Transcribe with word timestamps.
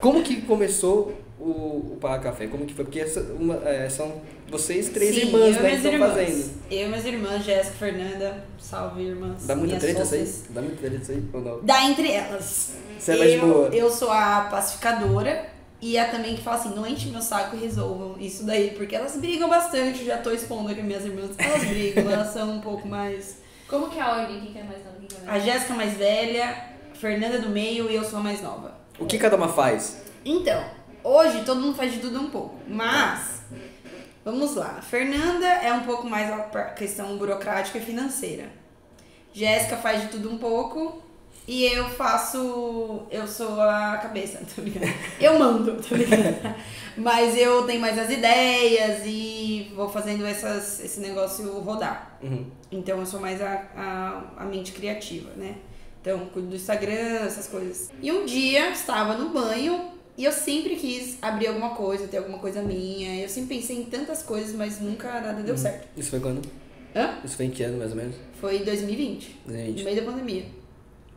Como 0.00 0.22
que 0.22 0.40
começou 0.42 1.14
o, 1.38 1.92
o 1.92 1.98
Parra 2.00 2.18
Café? 2.18 2.46
Como 2.46 2.64
que 2.64 2.72
foi? 2.72 2.84
Porque 2.84 3.00
essa, 3.00 3.20
uma, 3.38 3.56
é, 3.68 3.88
são 3.88 4.20
vocês 4.48 4.88
três 4.88 5.14
Sim, 5.14 5.26
irmãs, 5.26 5.56
né, 5.60 5.70
que 5.70 5.76
estão 5.76 5.92
irmãs. 5.92 6.12
fazendo. 6.12 6.50
Eu 6.70 6.86
e 6.86 6.88
minhas 6.88 7.04
irmãs, 7.04 7.44
Jéssica, 7.44 7.76
Fernanda, 7.76 8.44
salve 8.58 9.02
irmãs. 9.02 9.46
Dá 9.46 9.54
muita 9.54 9.76
treta 9.76 10.02
isso 10.02 10.14
aí? 10.14 10.32
Dá 10.50 10.62
muita 10.62 10.76
treta 10.78 10.96
isso 10.96 11.12
aí 11.12 11.22
ou 11.32 11.40
não? 11.42 11.60
Dá 11.62 11.84
entre 11.84 12.10
elas. 12.10 12.72
Você 12.98 13.12
é 13.12 13.16
mais 13.16 13.32
eu, 13.32 13.40
boa. 13.40 13.68
eu 13.68 13.90
sou 13.90 14.10
a 14.10 14.48
pacificadora 14.50 15.46
e 15.82 15.98
a 15.98 16.10
também 16.10 16.34
que 16.34 16.42
fala 16.42 16.56
assim, 16.56 16.74
não 16.74 16.86
enche 16.86 17.08
meu 17.10 17.22
saco 17.22 17.56
e 17.56 17.60
resolvam 17.60 18.16
isso 18.18 18.44
daí, 18.44 18.70
porque 18.70 18.96
elas 18.96 19.16
brigam 19.16 19.48
bastante, 19.48 20.04
já 20.04 20.18
tô 20.18 20.30
expondo 20.30 20.70
aqui 20.70 20.82
minhas 20.82 21.04
irmãs, 21.04 21.30
elas 21.38 21.64
brigam, 21.64 22.10
elas 22.10 22.32
são 22.32 22.50
um 22.56 22.60
pouco 22.60 22.88
mais... 22.88 23.38
Como 23.68 23.88
que 23.88 23.98
é 23.98 24.02
a 24.02 24.12
ordem? 24.20 24.40
Quem 24.40 24.52
que 24.52 24.58
é 24.58 24.64
mais 24.64 24.78
nova? 24.84 24.96
É 25.00 25.28
A 25.28 25.32
mais 25.32 25.44
Jéssica 25.44 25.74
mais 25.74 25.94
velha, 25.94 26.64
Fernanda 26.94 27.38
do 27.38 27.50
meio 27.50 27.90
e 27.90 27.94
eu 27.94 28.04
sou 28.04 28.18
a 28.18 28.22
mais 28.22 28.42
nova. 28.42 28.79
O 29.00 29.06
que 29.06 29.18
cada 29.18 29.34
uma 29.34 29.48
faz? 29.48 29.96
Então, 30.22 30.62
hoje 31.02 31.42
todo 31.44 31.58
mundo 31.58 31.74
faz 31.74 31.90
de 31.90 32.00
tudo 32.00 32.20
um 32.20 32.28
pouco, 32.28 32.60
mas 32.68 33.40
vamos 34.22 34.54
lá. 34.54 34.82
Fernanda 34.82 35.46
é 35.46 35.72
um 35.72 35.84
pouco 35.84 36.06
mais 36.06 36.30
a 36.30 36.64
questão 36.74 37.16
burocrática 37.16 37.78
e 37.78 37.80
financeira. 37.80 38.50
Jéssica 39.32 39.78
faz 39.78 40.02
de 40.02 40.08
tudo 40.08 40.30
um 40.30 40.36
pouco 40.36 41.02
e 41.48 41.64
eu 41.64 41.88
faço. 41.88 43.06
Eu 43.10 43.26
sou 43.26 43.58
a 43.58 43.96
cabeça, 43.96 44.42
tô 44.54 44.60
brincando. 44.60 44.92
Eu 45.18 45.38
mando, 45.38 45.82
tô 45.82 45.94
brincando. 45.94 46.54
Mas 46.98 47.38
eu 47.38 47.62
tenho 47.64 47.80
mais 47.80 47.98
as 47.98 48.10
ideias 48.10 49.00
e 49.06 49.72
vou 49.74 49.88
fazendo 49.88 50.26
essas, 50.26 50.78
esse 50.84 51.00
negócio 51.00 51.58
rodar. 51.60 52.18
Uhum. 52.22 52.44
Então 52.70 52.98
eu 52.98 53.06
sou 53.06 53.18
mais 53.18 53.40
a, 53.40 53.64
a, 53.74 54.42
a 54.42 54.44
mente 54.44 54.72
criativa, 54.72 55.30
né? 55.36 55.54
Então, 56.00 56.26
cuido 56.32 56.48
do 56.48 56.56
Instagram, 56.56 57.24
essas 57.26 57.46
coisas. 57.46 57.90
E 58.00 58.10
um 58.10 58.24
dia 58.24 58.70
estava 58.70 59.16
no 59.18 59.28
banho 59.30 59.90
e 60.16 60.24
eu 60.24 60.32
sempre 60.32 60.76
quis 60.76 61.18
abrir 61.20 61.48
alguma 61.48 61.70
coisa, 61.70 62.08
ter 62.08 62.18
alguma 62.18 62.38
coisa 62.38 62.62
minha. 62.62 63.22
Eu 63.22 63.28
sempre 63.28 63.56
pensei 63.56 63.76
em 63.76 63.84
tantas 63.84 64.22
coisas, 64.22 64.54
mas 64.54 64.80
nunca 64.80 65.20
nada 65.20 65.42
deu 65.42 65.56
certo. 65.56 65.86
Isso 65.96 66.10
foi 66.10 66.20
quando? 66.20 66.42
Hã? 66.94 67.18
Isso 67.24 67.36
foi 67.36 67.46
em 67.46 67.50
que 67.50 67.62
ano, 67.62 67.78
mais 67.78 67.90
ou 67.90 67.96
menos? 67.96 68.16
Foi 68.40 68.56
em 68.58 68.64
2020, 68.64 69.40
no 69.46 69.52
Gente, 69.54 69.84
meio 69.84 69.96
da 69.96 70.10
pandemia. 70.10 70.44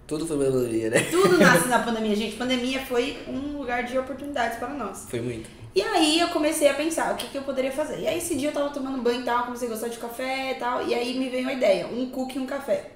tudo 0.06 0.28
foi 0.28 0.38
pandemia, 0.38 0.90
né? 0.90 1.02
Tudo 1.10 1.38
nasce 1.40 1.68
na 1.68 1.80
pandemia, 1.80 2.16
gente. 2.16 2.36
Pandemia 2.36 2.82
foi 2.86 3.18
um 3.28 3.58
lugar 3.58 3.84
de 3.84 3.98
oportunidades 3.98 4.60
para 4.60 4.70
nós. 4.70 5.06
Foi 5.10 5.22
muito. 5.22 5.50
E 5.76 5.82
aí 5.82 6.20
eu 6.20 6.28
comecei 6.28 6.68
a 6.68 6.74
pensar 6.76 7.14
o 7.14 7.18
que, 7.18 7.28
que 7.30 7.38
eu 7.38 7.42
poderia 7.42 7.72
fazer. 7.72 8.00
E 8.02 8.08
aí 8.08 8.18
esse 8.18 8.36
dia 8.36 8.50
eu 8.50 8.54
tava 8.54 8.70
tomando 8.70 9.02
banho 9.02 9.22
e 9.22 9.24
tal, 9.24 9.46
comecei 9.46 9.68
a 9.68 9.72
gostar 9.72 9.88
de 9.88 9.98
café 9.98 10.52
e 10.52 10.56
tal. 10.56 10.86
E 10.88 10.94
aí 10.94 11.18
me 11.18 11.30
veio 11.30 11.44
uma 11.44 11.54
ideia, 11.54 11.88
um 11.88 12.10
cookie 12.12 12.38
e 12.38 12.40
um 12.42 12.46
café. 12.46 12.92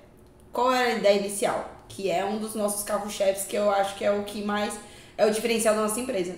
Qual 0.52 0.72
era 0.72 0.94
a 0.94 0.98
ideia 0.98 1.18
inicial? 1.20 1.77
Que 1.90 2.10
é 2.10 2.24
um 2.26 2.38
dos 2.38 2.56
nossos 2.56 2.84
carro-chefes, 2.84 3.46
que 3.46 3.56
eu 3.56 3.72
acho 3.72 3.96
que 3.96 4.06
é 4.06 4.12
o 4.12 4.24
que 4.24 4.44
mais 4.44 4.74
é 5.18 5.26
o 5.26 5.32
diferencial 5.32 5.76
da 5.76 5.82
nossa 5.82 6.00
empresa. 6.00 6.36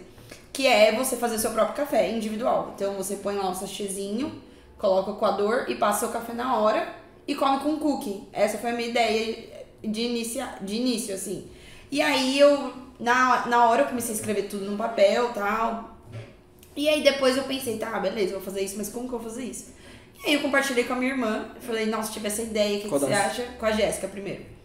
Que 0.53 0.67
é 0.67 0.91
você 0.91 1.17
fazer 1.17 1.37
seu 1.37 1.51
próprio 1.51 1.75
café 1.75 2.09
individual. 2.09 2.73
Então 2.75 2.93
você 2.93 3.17
põe 3.17 3.35
lá 3.35 3.49
um 3.49 3.55
sachêzinho, 3.55 4.41
coloca 4.77 5.11
o 5.11 5.15
coador 5.17 5.65
e 5.67 5.75
passa 5.75 6.01
seu 6.01 6.09
café 6.09 6.33
na 6.33 6.57
hora 6.57 6.93
e 7.27 7.35
come 7.35 7.59
com 7.59 7.77
cookie. 7.77 8.27
Essa 8.31 8.57
foi 8.57 8.71
a 8.71 8.73
minha 8.73 8.89
ideia 8.89 9.49
de, 9.83 10.01
inicia, 10.01 10.55
de 10.61 10.75
início, 10.75 11.13
assim. 11.13 11.47
E 11.91 12.01
aí 12.01 12.39
eu, 12.39 12.73
na, 12.99 13.47
na 13.47 13.69
hora 13.69 13.83
eu 13.83 13.87
comecei 13.87 14.11
a 14.11 14.17
escrever 14.17 14.43
tudo 14.43 14.65
num 14.65 14.77
papel 14.77 15.31
tal. 15.33 15.97
E 16.75 16.87
aí 16.87 17.03
depois 17.03 17.35
eu 17.35 17.43
pensei, 17.43 17.77
tá, 17.77 17.99
beleza, 17.99 18.33
vou 18.33 18.41
fazer 18.41 18.61
isso, 18.61 18.77
mas 18.77 18.89
como 18.89 19.07
que 19.07 19.13
eu 19.13 19.19
vou 19.19 19.29
fazer 19.29 19.43
isso? 19.43 19.73
E 20.23 20.27
aí 20.27 20.33
eu 20.35 20.41
compartilhei 20.41 20.83
com 20.83 20.93
a 20.93 20.95
minha 20.95 21.11
irmã, 21.11 21.45
falei, 21.61 21.85
nossa, 21.85 22.11
tive 22.11 22.27
essa 22.27 22.41
ideia, 22.41 22.77
o 22.77 22.81
que, 22.81 22.83
que 22.83 22.89
você 22.89 23.13
acha? 23.13 23.43
Com 23.59 23.65
a 23.65 23.71
Jéssica 23.71 24.07
primeiro. 24.07 24.58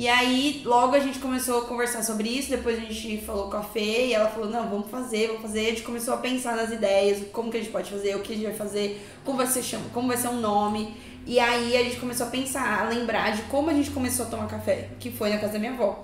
E 0.00 0.08
aí, 0.08 0.62
logo 0.64 0.96
a 0.96 0.98
gente 0.98 1.18
começou 1.18 1.58
a 1.58 1.64
conversar 1.66 2.02
sobre 2.02 2.26
isso, 2.26 2.48
depois 2.48 2.78
a 2.78 2.80
gente 2.80 3.18
falou 3.18 3.50
com 3.50 3.58
a 3.58 3.62
Fê 3.62 4.06
e 4.06 4.14
ela 4.14 4.30
falou, 4.30 4.48
não, 4.48 4.66
vamos 4.66 4.88
fazer, 4.88 5.26
vamos 5.26 5.42
fazer. 5.42 5.60
A 5.60 5.68
gente 5.68 5.82
começou 5.82 6.14
a 6.14 6.16
pensar 6.16 6.56
nas 6.56 6.72
ideias, 6.72 7.22
como 7.30 7.50
que 7.50 7.58
a 7.58 7.60
gente 7.60 7.70
pode 7.70 7.90
fazer, 7.90 8.16
o 8.16 8.20
que 8.20 8.32
a 8.32 8.34
gente 8.34 8.46
vai 8.46 8.54
fazer, 8.54 9.06
como 9.26 9.36
vai 9.36 9.46
ser, 9.46 9.62
chama, 9.62 9.84
como 9.92 10.08
vai 10.08 10.16
ser 10.16 10.28
um 10.28 10.40
nome. 10.40 10.96
E 11.26 11.38
aí 11.38 11.76
a 11.76 11.82
gente 11.82 11.96
começou 11.96 12.28
a 12.28 12.30
pensar, 12.30 12.80
a 12.80 12.88
lembrar 12.88 13.36
de 13.36 13.42
como 13.42 13.68
a 13.68 13.74
gente 13.74 13.90
começou 13.90 14.24
a 14.24 14.28
tomar 14.30 14.48
café, 14.48 14.88
que 14.98 15.10
foi 15.10 15.28
na 15.28 15.36
casa 15.36 15.52
da 15.52 15.58
minha 15.58 15.72
avó. 15.72 16.02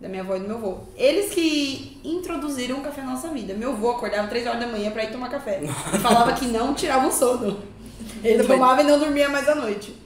Da 0.00 0.08
minha 0.08 0.22
avó 0.22 0.36
e 0.36 0.38
do 0.38 0.46
meu 0.46 0.58
avô. 0.58 0.76
Eles 0.96 1.34
que 1.34 2.00
introduziram 2.04 2.78
o 2.78 2.80
café 2.80 3.02
na 3.02 3.10
nossa 3.10 3.26
vida. 3.26 3.54
Meu 3.54 3.72
avô 3.72 3.90
acordava 3.90 4.28
3 4.28 4.46
horas 4.46 4.60
da 4.60 4.68
manhã 4.68 4.92
pra 4.92 5.02
ir 5.02 5.10
tomar 5.10 5.28
café. 5.28 5.62
E 5.64 5.66
falava 5.98 6.32
que 6.34 6.46
não 6.46 6.74
tirava 6.74 7.08
o 7.08 7.10
sono. 7.10 7.60
Ele 8.22 8.44
tomava 8.44 8.82
e 8.82 8.84
não 8.84 9.00
dormia 9.00 9.28
mais 9.28 9.48
à 9.48 9.56
noite. 9.56 9.96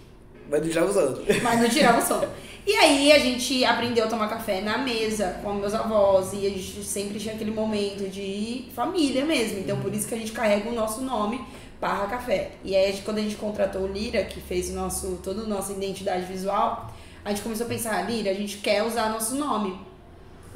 Mas 0.49 0.65
não 0.65 0.73
já 0.73 0.85
usando. 0.85 1.23
Mas 1.43 1.61
não 1.61 1.69
tirava 1.69 1.99
o 1.99 2.03
sono. 2.03 2.27
E 2.67 2.75
aí 2.75 3.13
a 3.13 3.19
gente 3.21 3.65
aprendeu 3.65 4.05
a 4.05 4.09
tomar 4.09 4.29
café 4.29 4.61
na 4.61 4.77
mesa 4.79 5.39
com 5.43 5.53
meus 5.55 5.73
avós 5.73 6.33
e 6.33 6.47
a 6.47 6.51
gente 6.51 6.83
sempre 6.83 7.19
tinha 7.21 7.35
aquele 7.35 7.53
momento 7.53 8.09
de 8.11 8.65
família 8.75 9.25
mesmo. 9.25 9.61
Então 9.61 9.79
por 9.81 9.95
isso 9.95 10.09
que 10.09 10.15
a 10.15 10.19
gente 10.19 10.33
carrega 10.33 10.69
o 10.69 10.75
nosso 10.75 11.01
nome, 11.01 11.41
Parra 11.81 12.09
Café. 12.09 12.53
E 12.65 12.75
aí 12.75 13.01
quando 13.05 13.19
a 13.19 13.23
gente 13.23 13.37
contratou 13.37 13.83
o 13.83 13.87
Lira, 13.87 14.25
que 14.25 14.41
fez 14.41 14.69
o 14.71 14.73
nosso, 14.73 15.21
toda 15.23 15.43
a 15.43 15.47
nossa 15.47 15.73
identidade 15.73 16.25
visual, 16.27 16.93
a 17.25 17.29
gente 17.31 17.43
começou 17.43 17.67
a 17.67 17.69
pensar, 17.69 18.03
Lira, 18.11 18.31
a 18.33 18.35
gente 18.35 18.57
quer 18.59 18.83
usar 18.83 19.11
nosso 19.11 19.37
nome. 19.37 19.79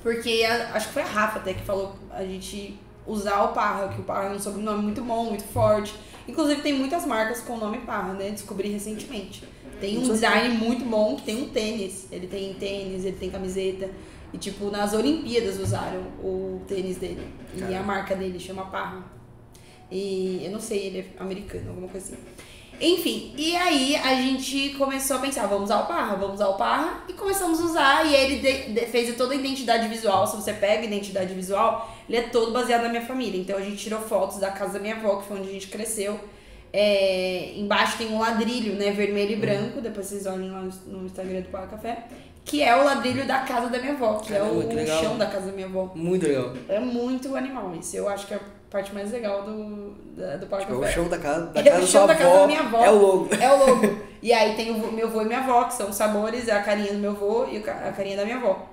Porque 0.03 0.45
a- 0.45 0.71
acho 0.75 0.89
que 0.89 0.95
foi 0.95 1.03
a 1.03 1.07
Rafa 1.07 1.39
até 1.39 1.55
que 1.55 1.63
falou 1.63 1.95
a 2.11 2.25
gente 2.25 2.77
usar 3.07 3.43
o 3.45 3.49
Parra, 3.49 3.89
que 3.89 4.01
o 4.01 4.05
Parra 4.05 4.31
é 4.31 4.33
um 4.33 4.39
sobrenome 4.39 4.83
muito 4.83 5.03
bom, 5.03 5.27
muito 5.27 5.45
forte. 5.45 5.95
Inclusive 6.27 6.61
tem 6.63 6.73
muitas 6.73 7.05
marcas 7.05 7.41
com 7.41 7.55
o 7.55 7.59
nome 7.59 7.79
Parra, 7.79 8.15
né? 8.15 8.31
Descobri 8.31 8.69
recentemente. 8.69 9.45
Tem 9.81 9.99
um 9.99 10.03
design 10.03 10.55
muito 10.59 10.85
bom 10.85 11.17
que 11.17 11.23
tem 11.23 11.43
um 11.43 11.49
tênis. 11.49 12.07
Ele 12.13 12.27
tem 12.27 12.55
tênis, 12.55 13.05
ele 13.05 13.17
tem 13.17 13.31
camiseta. 13.31 13.89
E 14.33 14.39
tipo, 14.39 14.71
nas 14.71 14.93
Olimpíadas 14.95 15.59
usaram 15.59 16.03
o 16.23 16.61
tênis 16.69 16.99
dele. 16.99 17.27
E 17.57 17.75
a 17.75 17.83
marca 17.83 18.15
dele 18.15 18.39
chama 18.39 18.67
Parra. 18.67 19.05
E 19.91 20.41
eu 20.45 20.51
não 20.53 20.61
sei, 20.61 20.87
ele 20.87 20.99
é 21.01 21.05
americano, 21.23 21.71
alguma 21.71 21.89
coisa 21.89 22.13
assim. 22.15 22.23
Enfim, 22.83 23.35
e 23.37 23.55
aí 23.57 23.95
a 23.97 24.15
gente 24.15 24.71
começou 24.79 25.17
a 25.17 25.21
pensar, 25.21 25.47
vamos 25.47 25.65
usar 25.65 25.81
o 25.81 25.87
Parra, 25.87 26.17
vamos 26.17 26.37
usar 26.37 26.49
o 26.49 26.55
Parra, 26.57 27.03
e 27.09 27.13
começamos 27.13 27.61
a 27.61 27.65
usar, 27.65 28.07
e 28.07 28.15
ele 28.15 28.37
de- 28.37 28.73
de- 28.73 28.87
fez 28.87 29.15
toda 29.17 29.35
a 29.35 29.37
identidade 29.37 29.87
visual, 29.89 30.27
se 30.27 30.35
você 30.37 30.55
pega 30.55 30.83
a 30.83 30.85
identidade 30.87 31.35
visual, 31.35 31.95
ele 32.09 32.17
é 32.17 32.23
todo 32.23 32.53
baseado 32.53 32.85
na 32.85 32.89
minha 32.89 33.05
família, 33.05 33.39
então 33.39 33.59
a 33.59 33.61
gente 33.61 33.77
tirou 33.77 34.01
fotos 34.01 34.39
da 34.39 34.51
casa 34.51 34.75
da 34.75 34.79
minha 34.79 34.97
avó, 34.97 35.17
que 35.17 35.29
foi 35.29 35.39
onde 35.41 35.51
a 35.51 35.53
gente 35.53 35.67
cresceu, 35.67 36.19
É, 36.73 37.53
embaixo 37.57 37.99
tem 37.99 38.09
um 38.13 38.21
ladrilho, 38.21 38.75
né, 38.75 38.91
vermelho 38.93 39.33
e 39.33 39.37
branco, 39.37 39.81
depois 39.81 40.07
vocês 40.07 40.27
olhem 40.27 40.51
lá 40.51 40.63
no, 40.87 41.05
Instagram 41.05 41.41
do 41.41 41.49
Parra 41.49 41.67
Café, 41.67 42.05
que 42.45 42.63
é 42.63 42.75
o 42.77 42.85
ladrilho 42.85 43.27
da 43.27 43.41
casa 43.41 43.69
da 43.69 43.79
minha 43.79 43.93
avó, 43.93 44.15
que 44.19 44.33
é 44.33 44.39
Caramba, 44.39 44.55
o, 44.61 44.69
que 44.69 44.75
o 44.75 44.77
legal. 44.77 45.01
chão 45.03 45.19
da 45.19 45.27
casa 45.27 45.47
da 45.47 45.53
minha 45.53 45.67
avó. 45.67 45.91
Muito 45.95 46.27
legal. 46.27 46.53
É 46.69 46.79
muito 46.79 47.35
animal 47.37 47.75
isso, 47.75 47.97
eu 47.97 48.09
acho 48.09 48.27
que 48.27 48.35
é 48.35 48.37
a 48.37 48.41
parte 48.71 48.95
mais 48.95 49.11
legal 49.11 49.43
do, 49.43 49.91
da- 50.17 50.37
do 50.37 50.47
Parra 50.47 50.63
Tipo, 50.63 50.75
é 50.75 50.77
o 50.77 50.81
Café. 50.83 50.93
chão 50.93 51.09
da 51.09 51.19
casa 51.19 51.47
da 51.47 51.59
É 51.61 51.65
casa 51.65 51.77
o 51.77 51.81
da 51.81 51.87
chão 51.87 52.07
da 52.07 52.15
casa 52.15 52.39
da 52.39 52.47
minha 52.47 52.61
avó. 52.61 52.85
É 52.85 52.91
o 52.91 52.99
logo. 53.03 53.29
É 53.35 53.53
o 53.53 53.59
logo. 53.67 53.97
E 54.23 54.33
aí 54.33 54.55
tem 54.55 54.71
o 54.71 54.93
meu 54.93 55.09
avô 55.09 55.23
e 55.23 55.25
minha 55.25 55.41
avó, 55.41 55.65
que 55.65 55.75
são 55.75 55.91
os 55.91 55.97
sabores, 55.97 56.49
a 56.49 56.61
carinha 56.61 56.93
do 56.93 56.99
meu 56.99 57.11
avô 57.13 57.47
e 57.51 57.59
o 57.59 57.63
a 57.63 57.91
carinha 57.93 58.17
da 58.17 58.25
minha 58.25 58.37
avó. 58.37 58.69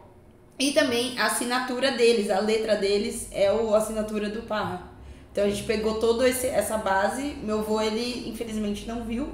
E 0.60 0.72
também 0.72 1.18
a 1.18 1.26
assinatura 1.28 1.92
deles, 1.92 2.30
a 2.30 2.40
letra 2.40 2.76
deles 2.76 3.28
é 3.32 3.52
o, 3.52 3.74
a 3.74 3.78
assinatura 3.80 4.30
do 4.30 4.42
Parra. 4.44 4.97
Então 5.38 5.46
a 5.46 5.50
gente 5.52 5.66
pegou 5.66 6.00
toda 6.00 6.28
essa 6.28 6.80
base. 6.80 7.36
Meu 7.44 7.60
avô, 7.60 7.80
ele 7.80 8.28
infelizmente 8.28 8.88
não 8.88 9.04
viu, 9.04 9.30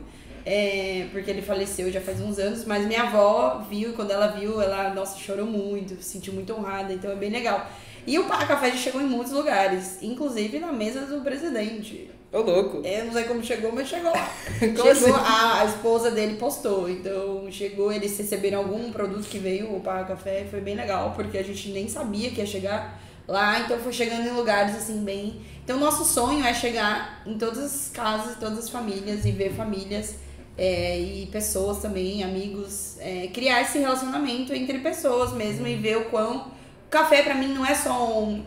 é, 0.46 1.08
porque 1.14 1.32
ele 1.32 1.42
faleceu 1.42 1.90
já 1.90 2.02
faz 2.02 2.20
uns 2.20 2.38
anos, 2.38 2.66
mas 2.66 2.86
minha 2.86 3.04
avó 3.04 3.66
viu 3.70 3.92
e 3.92 3.94
quando 3.94 4.12
ela 4.12 4.28
viu, 4.28 4.62
ela, 4.62 4.94
nossa, 4.94 5.18
chorou 5.18 5.46
muito, 5.46 5.96
se 6.04 6.10
sentiu 6.10 6.34
muito 6.34 6.52
honrada, 6.54 6.92
então 6.92 7.10
é 7.10 7.16
bem 7.16 7.30
legal. 7.30 7.66
E 8.06 8.20
o 8.20 8.26
Parra 8.26 8.48
Café 8.48 8.72
já 8.72 8.76
chegou 8.76 9.00
em 9.00 9.06
muitos 9.06 9.32
lugares, 9.32 10.04
inclusive 10.04 10.60
na 10.60 10.74
mesa 10.74 11.06
do 11.06 11.22
presidente. 11.22 12.12
Ô, 12.34 12.40
louco. 12.42 12.86
Eu 12.86 13.06
não 13.06 13.14
sei 13.14 13.24
como 13.24 13.42
chegou, 13.42 13.72
mas 13.72 13.88
chegou 13.88 14.12
lá. 14.12 14.30
Chegou, 14.60 14.92
assim? 14.92 15.10
a, 15.10 15.62
a 15.62 15.66
esposa 15.66 16.12
dele 16.12 16.36
postou. 16.36 16.90
Então 16.90 17.50
chegou, 17.50 17.94
eles 17.94 18.18
receberam 18.18 18.60
algum 18.60 18.92
produto 18.92 19.26
que 19.30 19.38
veio, 19.38 19.74
o 19.74 19.80
Parra 19.80 20.04
Café, 20.04 20.46
foi 20.52 20.60
bem 20.60 20.76
legal, 20.76 21.14
porque 21.16 21.38
a 21.38 21.44
gente 21.44 21.70
nem 21.70 21.88
sabia 21.88 22.30
que 22.30 22.42
ia 22.42 22.46
chegar 22.46 23.02
lá, 23.28 23.60
então 23.62 23.78
foi 23.80 23.94
chegando 23.94 24.28
em 24.28 24.32
lugares 24.32 24.76
assim 24.76 25.04
bem. 25.04 25.42
Então 25.64 25.80
nosso 25.80 26.04
sonho 26.06 26.44
é 26.46 26.54
chegar 26.54 27.22
em 27.26 27.38
todas 27.38 27.60
as 27.64 27.90
casas, 27.94 28.38
todas 28.38 28.60
as 28.60 28.70
famílias 28.70 29.26
e 29.26 29.32
ver 29.32 29.54
famílias 29.54 30.16
é, 30.58 31.00
e 31.00 31.26
pessoas 31.28 31.80
também, 31.80 32.24
amigos, 32.24 32.98
é, 33.00 33.28
criar 33.34 33.62
esse 33.62 33.80
relacionamento 33.80 34.54
entre 34.54 34.80
pessoas 34.80 35.32
mesmo 35.34 35.66
e 35.68 35.76
ver 35.76 35.98
o 35.98 36.06
quão. 36.06 36.48
O 36.86 36.90
café 36.90 37.24
pra 37.24 37.34
mim 37.34 37.48
não 37.48 37.66
é 37.66 37.74
só 37.74 38.20
um, 38.22 38.44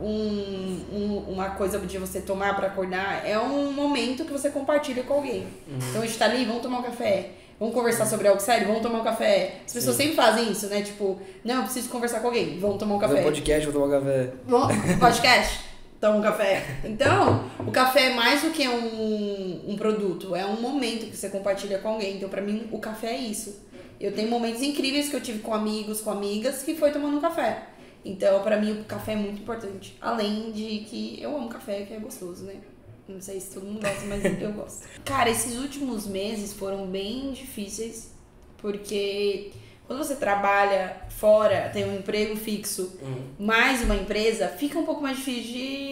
um- 0.00 0.84
um- 0.92 1.24
uma 1.32 1.50
coisa 1.50 1.78
de 1.80 1.98
você 1.98 2.20
tomar 2.20 2.56
pra 2.56 2.68
acordar, 2.68 3.26
é 3.28 3.38
um 3.38 3.72
momento 3.72 4.24
que 4.24 4.32
você 4.32 4.48
compartilha 4.50 5.02
com 5.02 5.14
alguém. 5.14 5.46
Então 5.90 6.02
a 6.02 6.06
gente 6.06 6.18
tá 6.18 6.24
ali, 6.26 6.44
vamos 6.44 6.62
tomar 6.62 6.78
um 6.78 6.82
café. 6.82 7.30
Vamos 7.60 7.74
conversar 7.74 8.06
sobre 8.06 8.26
algo 8.26 8.40
sério? 8.40 8.66
Vamos 8.66 8.80
tomar 8.82 9.00
um 9.00 9.04
café. 9.04 9.56
As 9.66 9.72
pessoas 9.74 9.94
sempre 9.94 10.14
fazem 10.16 10.50
isso, 10.50 10.66
né? 10.68 10.80
Tipo, 10.80 11.20
não, 11.44 11.56
eu 11.56 11.62
preciso 11.64 11.90
conversar 11.90 12.20
com 12.20 12.28
alguém. 12.28 12.58
Vamos 12.58 12.78
tomar 12.78 12.94
um 12.96 13.00
Fazer 13.00 13.12
café. 13.16 13.26
um 13.26 13.30
podcast, 13.30 13.68
vou 13.70 13.82
tomar 13.82 13.86
um 13.98 14.00
café. 14.00 14.32
Vamos- 14.46 14.96
Podcast? 14.98 15.60
Toma 16.00 16.16
um 16.16 16.22
café. 16.22 16.64
Então, 16.84 17.44
o 17.58 17.70
café 17.70 18.12
é 18.12 18.14
mais 18.14 18.40
do 18.40 18.50
que 18.50 18.66
um, 18.66 19.70
um 19.70 19.76
produto, 19.76 20.34
é 20.34 20.46
um 20.46 20.58
momento 20.58 21.04
que 21.10 21.14
você 21.14 21.28
compartilha 21.28 21.78
com 21.78 21.88
alguém. 21.90 22.16
Então, 22.16 22.30
pra 22.30 22.40
mim, 22.40 22.66
o 22.72 22.78
café 22.78 23.08
é 23.08 23.18
isso. 23.18 23.60
Eu 24.00 24.10
tenho 24.12 24.30
momentos 24.30 24.62
incríveis 24.62 25.10
que 25.10 25.16
eu 25.16 25.20
tive 25.20 25.40
com 25.40 25.52
amigos, 25.52 26.00
com 26.00 26.10
amigas, 26.10 26.62
que 26.62 26.74
foi 26.74 26.90
tomando 26.90 27.18
um 27.18 27.20
café. 27.20 27.64
Então, 28.02 28.42
pra 28.42 28.56
mim, 28.56 28.80
o 28.80 28.84
café 28.84 29.12
é 29.12 29.16
muito 29.16 29.42
importante. 29.42 29.94
Além 30.00 30.50
de 30.52 30.78
que 30.88 31.18
eu 31.20 31.36
amo 31.36 31.50
café, 31.50 31.82
que 31.82 31.92
é 31.92 31.98
gostoso, 31.98 32.44
né? 32.44 32.54
Não 33.10 33.20
sei 33.20 33.40
se 33.40 33.54
todo 33.54 33.66
mundo 33.66 33.80
gosta, 33.80 34.04
mas 34.06 34.24
eu 34.40 34.52
gosto. 34.52 34.88
Cara, 35.04 35.28
esses 35.30 35.56
últimos 35.58 36.06
meses 36.06 36.52
foram 36.52 36.86
bem 36.86 37.32
difíceis, 37.32 38.10
porque 38.58 39.50
quando 39.86 39.98
você 40.04 40.14
trabalha 40.16 40.96
fora, 41.10 41.68
tem 41.72 41.84
um 41.84 41.96
emprego 41.96 42.36
fixo, 42.36 42.92
Uhum. 43.02 43.22
mais 43.38 43.82
uma 43.82 43.96
empresa, 43.96 44.48
fica 44.48 44.78
um 44.78 44.84
pouco 44.84 45.02
mais 45.02 45.16
difícil 45.16 45.42
de, 45.42 45.52
de 45.52 45.89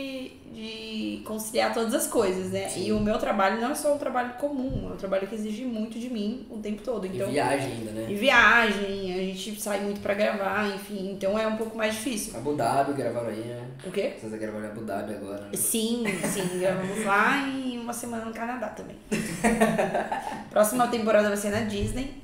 conciliar 1.29 1.75
todas 1.75 1.93
as 1.95 2.07
coisas, 2.07 2.51
né? 2.51 2.69
Sim. 2.69 2.87
E 2.87 2.93
o 2.93 2.99
meu 2.99 3.19
trabalho 3.19 3.61
não 3.61 3.71
é 3.71 3.75
só 3.75 3.95
um 3.95 3.99
trabalho 3.99 4.33
comum, 4.35 4.89
é 4.91 4.95
um 4.95 4.97
trabalho 4.97 5.29
que 5.29 5.35
exige 5.35 5.65
muito 5.67 5.99
de 5.99 6.09
mim 6.09 6.47
o 6.51 6.57
tempo 6.59 6.83
todo. 6.83 7.07
E 7.07 7.11
Então, 7.15 7.31
viagem 7.31 7.73
ainda, 7.73 7.91
e 7.91 7.95
né? 7.95 8.15
viagem, 8.15 9.15
a 9.15 9.19
gente 9.19 9.61
sai 9.61 9.81
muito 9.81 10.01
pra 10.01 10.15
gravar, 10.15 10.67
enfim, 10.75 11.11
então 11.13 11.39
é 11.39 11.47
um 11.47 11.57
pouco 11.57 11.77
mais 11.77 11.95
difícil. 11.95 12.35
Abu 12.37 12.55
Dhabi 12.55 12.95
gravaram 12.95 13.29
aí, 13.29 13.37
né? 13.41 13.63
O 13.87 13.91
quê? 13.91 14.15
Vocês 14.19 14.33
gravaram 14.41 14.65
em 14.65 14.71
Abu 14.71 14.81
Dhabi 14.81 15.15
agora, 15.15 15.43
né? 15.43 15.51
Sim, 15.53 16.05
sim, 16.25 16.59
gravamos 16.59 17.05
lá 17.05 17.47
e 17.47 17.79
uma 17.79 17.93
semana 17.93 18.25
no 18.25 18.33
Canadá 18.33 18.69
também. 18.69 18.97
Próxima 20.51 20.89
temporada 20.89 21.29
vai 21.29 21.37
ser 21.37 21.51
na 21.51 21.61
Disney, 21.61 22.15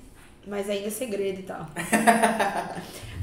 mas 0.47 0.69
ainda 0.69 0.89
é 0.89 0.91
segredo 0.91 1.41
e 1.41 1.43
tal. 1.45 1.69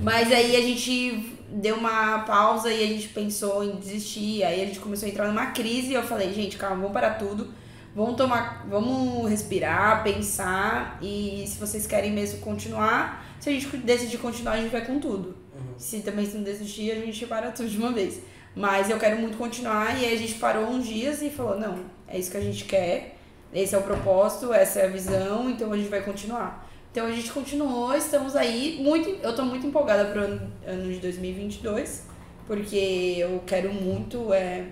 Mas 0.02 0.32
aí 0.32 0.56
a 0.56 0.62
gente 0.62 1.38
deu 1.48 1.76
uma 1.76 2.20
pausa 2.20 2.74
e 2.74 2.84
a 2.84 2.88
gente 2.88 3.10
pensou 3.10 3.64
em 3.64 3.76
desistir, 3.76 4.44
aí 4.44 4.64
a 4.64 4.66
gente 4.66 4.80
começou 4.80 5.08
a 5.08 5.12
entrar 5.12 5.28
numa 5.28 5.48
crise 5.48 5.92
e 5.92 5.94
eu 5.94 6.02
falei, 6.02 6.34
gente, 6.34 6.58
calma, 6.58 6.78
vamos 6.78 6.92
parar 6.92 7.20
tudo. 7.20 7.54
Vamos 7.94 8.16
tomar, 8.16 8.66
vamos 8.68 9.30
respirar, 9.30 10.02
pensar 10.02 10.98
e 11.02 11.44
se 11.46 11.60
vocês 11.60 11.86
querem 11.86 12.12
mesmo 12.12 12.40
continuar, 12.40 13.24
se 13.40 13.50
a 13.50 13.52
gente 13.52 13.68
decidir 13.78 14.18
continuar, 14.18 14.54
a 14.54 14.62
gente 14.62 14.72
vai 14.72 14.86
com 14.86 14.98
tudo. 14.98 15.36
Se 15.78 16.00
também 16.00 16.26
se 16.26 16.36
não 16.38 16.44
desistir, 16.44 16.92
a 16.92 16.96
gente 16.96 17.26
para 17.28 17.52
tudo 17.52 17.70
de 17.70 17.78
uma 17.78 17.92
vez. 17.92 18.22
Mas 18.56 18.90
eu 18.90 18.98
quero 18.98 19.20
muito 19.20 19.38
continuar 19.38 20.00
e 20.00 20.06
aí 20.06 20.14
a 20.16 20.18
gente 20.18 20.36
parou 20.36 20.68
uns 20.68 20.88
dias 20.88 21.22
e 21.22 21.30
falou, 21.30 21.60
não, 21.60 21.80
é 22.08 22.18
isso 22.18 22.32
que 22.32 22.38
a 22.38 22.42
gente 22.42 22.64
quer, 22.64 23.18
esse 23.54 23.76
é 23.76 23.78
o 23.78 23.84
propósito, 23.84 24.54
essa 24.54 24.80
é 24.80 24.86
a 24.86 24.90
visão, 24.90 25.50
então 25.50 25.72
a 25.72 25.78
gente 25.78 25.90
vai 25.90 26.02
continuar. 26.02 26.71
Então 26.92 27.06
a 27.06 27.12
gente 27.12 27.32
continuou, 27.32 27.96
estamos 27.96 28.36
aí, 28.36 28.78
muito, 28.84 29.10
eu 29.24 29.34
tô 29.34 29.44
muito 29.44 29.66
empolgada 29.66 30.12
pro 30.12 30.26
ano, 30.26 30.52
ano 30.68 30.92
de 30.92 31.00
2022, 31.00 32.04
porque 32.46 33.16
eu 33.18 33.42
quero 33.48 33.74
muito 33.74 34.34
é, 34.34 34.66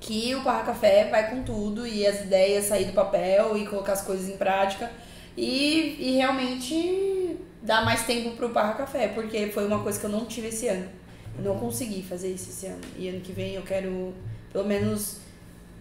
que 0.00 0.34
o 0.34 0.42
Parra 0.42 0.64
Café 0.64 1.10
vai 1.10 1.28
com 1.30 1.42
tudo 1.42 1.86
e 1.86 2.06
as 2.06 2.22
ideias 2.22 2.64
sair 2.64 2.86
do 2.86 2.94
papel 2.94 3.54
e 3.54 3.66
colocar 3.66 3.92
as 3.92 4.00
coisas 4.00 4.30
em 4.30 4.38
prática 4.38 4.90
e, 5.36 5.96
e 5.98 6.16
realmente 6.16 7.36
dar 7.60 7.84
mais 7.84 8.06
tempo 8.06 8.34
pro 8.34 8.48
Parra 8.48 8.72
Café, 8.72 9.08
porque 9.08 9.48
foi 9.48 9.66
uma 9.66 9.82
coisa 9.82 10.00
que 10.00 10.06
eu 10.06 10.10
não 10.10 10.24
tive 10.24 10.48
esse 10.48 10.68
ano. 10.68 10.88
Eu 11.36 11.44
não 11.44 11.58
consegui 11.58 12.02
fazer 12.02 12.32
isso 12.32 12.48
esse 12.48 12.64
ano. 12.64 12.80
E 12.96 13.10
ano 13.10 13.20
que 13.20 13.32
vem 13.32 13.54
eu 13.56 13.62
quero 13.62 14.14
pelo 14.50 14.64
menos 14.64 15.18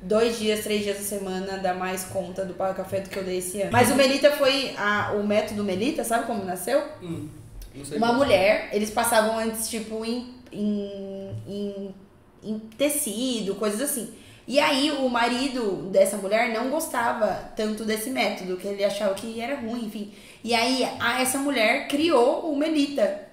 dois 0.02 0.38
dias, 0.40 0.64
três 0.64 0.84
dias 0.84 0.98
da 0.98 1.04
semana 1.04 1.58
dar 1.58 1.74
mais 1.76 2.04
conta 2.06 2.46
do 2.46 2.54
Parra 2.54 2.74
Café 2.74 3.02
do 3.02 3.10
que 3.10 3.18
eu 3.18 3.24
dei 3.24 3.38
esse 3.38 3.62
ano. 3.62 3.72
Mas 3.72 3.90
o 3.92 3.96
Melita 3.96 4.32
foi 4.32 4.74
a, 4.78 5.14
o 5.14 5.26
método 5.26 5.64
Melita, 5.64 6.04
sabe 6.04 6.26
como 6.26 6.44
nasceu? 6.46 6.82
Hum, 7.02 7.28
não 7.74 7.86
sei 7.86 7.98
Uma 7.98 8.08
como. 8.08 8.20
mulher, 8.20 8.70
eles 8.72 8.90
passavam 8.92 9.38
antes, 9.40 9.68
tipo, 9.70 10.06
em, 10.06 10.34
em, 10.52 11.32
em, 11.48 11.96
em 12.44 12.60
tecido, 12.78 13.56
coisas 13.56 13.82
assim. 13.82 14.14
E 14.48 14.60
aí 14.60 14.92
o 14.92 15.10
marido 15.10 15.90
dessa 15.92 16.18
mulher 16.18 16.54
não 16.54 16.70
gostava 16.70 17.52
tanto 17.56 17.84
desse 17.84 18.12
método, 18.12 18.58
que 18.58 18.68
ele 18.68 18.84
achava 18.84 19.16
que 19.16 19.42
era 19.42 19.56
ruim, 19.60 19.86
enfim. 19.86 20.14
E 20.44 20.54
aí 20.54 20.88
a, 21.00 21.20
essa 21.22 21.40
mulher 21.40 21.88
criou 21.88 22.52
o 22.52 22.56
Melita. 22.56 23.26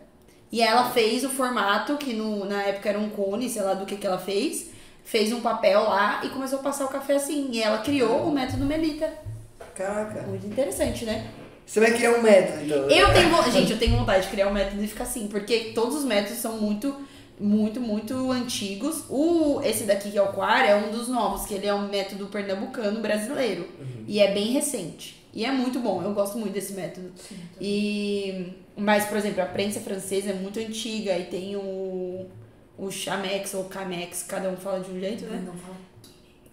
E 0.50 0.60
ela 0.62 0.90
fez 0.90 1.24
o 1.24 1.30
formato, 1.30 1.96
que 1.96 2.12
no, 2.14 2.44
na 2.44 2.62
época 2.62 2.88
era 2.90 2.98
um 2.98 3.08
cone, 3.10 3.48
sei 3.48 3.62
lá 3.62 3.74
do 3.74 3.86
que 3.86 3.96
que 3.96 4.06
ela 4.06 4.18
fez. 4.18 4.70
Fez 5.04 5.32
um 5.32 5.40
papel 5.40 5.80
lá 5.82 6.20
e 6.24 6.28
começou 6.28 6.58
a 6.60 6.62
passar 6.62 6.84
o 6.84 6.88
café 6.88 7.16
assim. 7.16 7.48
E 7.52 7.62
ela 7.62 7.78
criou 7.78 8.22
o 8.28 8.32
método 8.32 8.64
Melita. 8.64 9.12
Caraca. 9.74 10.22
Muito 10.22 10.46
interessante, 10.46 11.04
né? 11.04 11.30
Você 11.66 11.80
vai 11.80 11.92
criar 11.92 12.12
um 12.12 12.22
método, 12.22 12.64
então. 12.64 12.90
Eu 12.90 13.12
tenho, 13.14 13.28
vo- 13.30 13.50
gente, 13.50 13.72
eu 13.72 13.78
tenho 13.78 13.96
vontade 13.96 14.24
de 14.24 14.30
criar 14.30 14.48
um 14.48 14.52
método 14.52 14.82
e 14.82 14.86
ficar 14.88 15.04
assim, 15.04 15.28
porque 15.28 15.72
todos 15.74 15.96
os 15.96 16.04
métodos 16.04 16.38
são 16.38 16.58
muito, 16.58 16.94
muito, 17.40 17.80
muito 17.80 18.30
antigos. 18.30 19.04
O 19.08 19.60
esse 19.62 19.84
daqui 19.84 20.10
que 20.10 20.18
é 20.18 20.22
o 20.22 20.32
Quar 20.32 20.64
é 20.68 20.74
um 20.76 20.90
dos 20.90 21.08
novos, 21.08 21.46
que 21.46 21.54
ele 21.54 21.66
é 21.66 21.72
um 21.74 21.88
método 21.88 22.26
pernambucano 22.26 23.00
brasileiro 23.00 23.66
e 24.06 24.20
é 24.20 24.32
bem 24.32 24.46
recente. 24.52 25.22
E 25.32 25.46
é 25.46 25.50
muito 25.52 25.78
bom, 25.78 26.02
eu 26.02 26.12
gosto 26.12 26.36
muito 26.36 26.52
desse 26.52 26.74
método. 26.74 27.10
E 27.60 28.52
mas, 28.76 29.04
por 29.06 29.16
exemplo, 29.16 29.42
a 29.42 29.46
prensa 29.46 29.80
francesa 29.80 30.30
é 30.30 30.34
muito 30.34 30.58
antiga 30.58 31.16
e 31.16 31.24
tem 31.24 31.56
o 31.56 32.26
o 32.78 32.90
Chamex 32.90 33.54
ou 33.54 33.64
Camex, 33.64 34.24
cada 34.28 34.48
um 34.48 34.56
fala 34.56 34.80
de 34.80 34.90
um 34.90 34.98
jeito, 34.98 35.24
né? 35.26 35.42
Não 35.44 35.54
fala. 35.54 35.76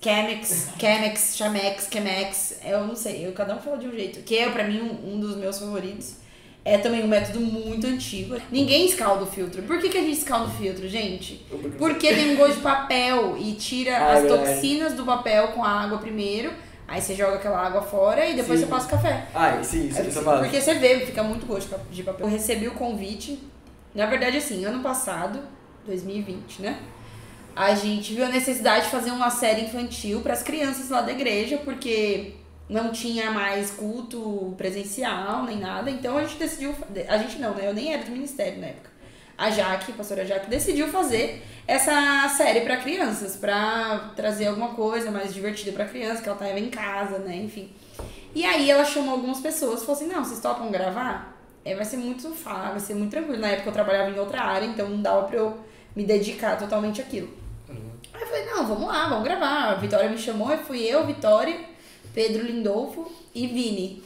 Chemex, 0.01 0.69
Chemex, 0.79 1.35
Chamex, 1.35 1.87
Chemex, 1.91 2.59
eu 2.63 2.87
não 2.87 2.95
sei, 2.95 3.27
eu, 3.27 3.33
cada 3.33 3.55
um 3.55 3.59
fala 3.59 3.77
de 3.77 3.87
um 3.87 3.91
jeito. 3.91 4.21
Que 4.21 4.37
é, 4.37 4.49
pra 4.49 4.63
mim, 4.63 4.79
um, 4.79 5.13
um 5.15 5.19
dos 5.19 5.35
meus 5.35 5.59
favoritos. 5.59 6.15
É 6.63 6.77
também 6.77 7.03
um 7.03 7.07
método 7.07 7.39
muito 7.39 7.87
antigo. 7.87 8.35
Ninguém 8.51 8.85
escalda 8.85 9.23
o 9.23 9.27
filtro. 9.27 9.63
Por 9.63 9.79
que, 9.79 9.89
que 9.89 9.97
a 9.97 10.01
gente 10.01 10.19
escalda 10.19 10.45
o 10.45 10.51
filtro, 10.51 10.87
gente? 10.87 11.45
Porque 11.77 12.13
tem 12.13 12.31
um 12.31 12.35
gosto 12.35 12.57
de 12.57 12.61
papel 12.61 13.37
e 13.37 13.53
tira 13.53 13.97
Ah, 13.97 14.13
as 14.13 14.25
é 14.25 14.27
toxinas 14.27 14.93
do 14.93 15.05
papel 15.05 15.49
com 15.49 15.63
a 15.63 15.69
água 15.69 15.97
primeiro. 15.97 16.53
Aí 16.87 17.01
você 17.01 17.15
joga 17.15 17.35
aquela 17.35 17.65
água 17.65 17.81
fora 17.81 18.25
e 18.25 18.35
depois 18.35 18.59
Sim. 18.59 18.65
você 18.65 18.71
passa 18.71 18.87
o 18.87 18.89
café. 18.89 19.27
Ah, 19.33 19.63
sim, 19.63 19.87
isso, 19.87 20.01
isso 20.01 20.19
eu 20.19 20.23
faço. 20.23 20.43
Porque 20.43 20.59
você 20.59 20.73
vê, 20.75 20.99
fica 21.05 21.23
muito 21.23 21.45
gosto 21.45 21.73
de 21.91 22.03
papel. 22.03 22.25
Eu 22.25 22.31
recebi 22.31 22.67
o 22.67 22.71
convite, 22.71 23.39
na 23.95 24.05
verdade, 24.07 24.37
assim, 24.37 24.65
ano 24.65 24.81
passado, 24.83 25.39
2020, 25.85 26.61
né? 26.61 26.79
A 27.55 27.75
gente 27.75 28.13
viu 28.13 28.25
a 28.25 28.29
necessidade 28.29 28.85
de 28.85 28.91
fazer 28.91 29.11
uma 29.11 29.29
série 29.29 29.63
infantil 29.63 30.21
para 30.21 30.33
as 30.33 30.43
crianças 30.43 30.89
lá 30.89 31.01
da 31.01 31.11
igreja, 31.11 31.57
porque 31.57 32.35
não 32.69 32.91
tinha 32.91 33.31
mais 33.31 33.71
culto 33.71 34.53
presencial 34.57 35.43
nem 35.43 35.57
nada. 35.57 35.89
Então 35.89 36.17
a 36.17 36.23
gente 36.23 36.37
decidiu. 36.37 36.75
A 37.07 37.17
gente 37.17 37.39
não, 37.39 37.55
né? 37.55 37.67
Eu 37.67 37.73
nem 37.73 37.93
era 37.93 38.03
do 38.03 38.11
ministério 38.11 38.59
na 38.59 38.67
época. 38.67 38.89
A 39.37 39.49
Jaque, 39.49 39.91
a 39.91 39.95
pastora 39.95 40.25
Jaque, 40.25 40.49
decidiu 40.49 40.89
fazer 40.89 41.41
essa 41.65 42.29
série 42.29 42.61
para 42.61 42.77
crianças, 42.77 43.35
para 43.37 44.11
trazer 44.15 44.47
alguma 44.47 44.69
coisa 44.69 45.09
mais 45.11 45.33
divertida 45.33 45.71
para 45.71 45.85
criança, 45.85 46.21
que 46.21 46.27
ela 46.27 46.37
tava 46.37 46.59
em 46.59 46.69
casa, 46.69 47.19
né? 47.19 47.35
Enfim. 47.37 47.69
E 48.35 48.45
aí 48.45 48.69
ela 48.69 48.85
chamou 48.85 49.13
algumas 49.15 49.39
pessoas 49.39 49.81
e 49.81 49.85
falou 49.85 50.01
assim: 50.01 50.11
não, 50.11 50.23
vocês 50.23 50.39
topam 50.39 50.69
gravar? 50.69 51.38
É, 51.63 51.75
vai 51.75 51.85
ser 51.85 51.97
muito 51.97 52.29
fácil, 52.31 52.71
vai 52.71 52.79
ser 52.79 52.93
muito 52.95 53.11
tranquilo. 53.11 53.39
Na 53.39 53.49
época 53.49 53.69
eu 53.69 53.73
trabalhava 53.73 54.09
em 54.09 54.19
outra 54.19 54.41
área, 54.41 54.65
então 54.65 54.89
não 54.89 55.01
dava 55.01 55.27
pra 55.27 55.37
eu 55.37 55.57
me 55.95 56.03
dedicar 56.03 56.57
totalmente 56.57 57.01
àquilo. 57.01 57.29
Uhum. 57.67 57.91
Aí 58.13 58.21
eu 58.21 58.27
falei, 58.27 58.45
não, 58.45 58.67
vamos 58.67 58.87
lá, 58.87 59.07
vamos 59.09 59.23
gravar. 59.23 59.71
A 59.71 59.75
Vitória 59.75 60.09
me 60.09 60.17
chamou, 60.17 60.51
e 60.53 60.57
fui 60.57 60.81
eu, 60.81 61.05
Vitória, 61.05 61.59
Pedro 62.13 62.43
Lindolfo 62.43 63.11
e 63.33 63.47
Vini. 63.47 64.03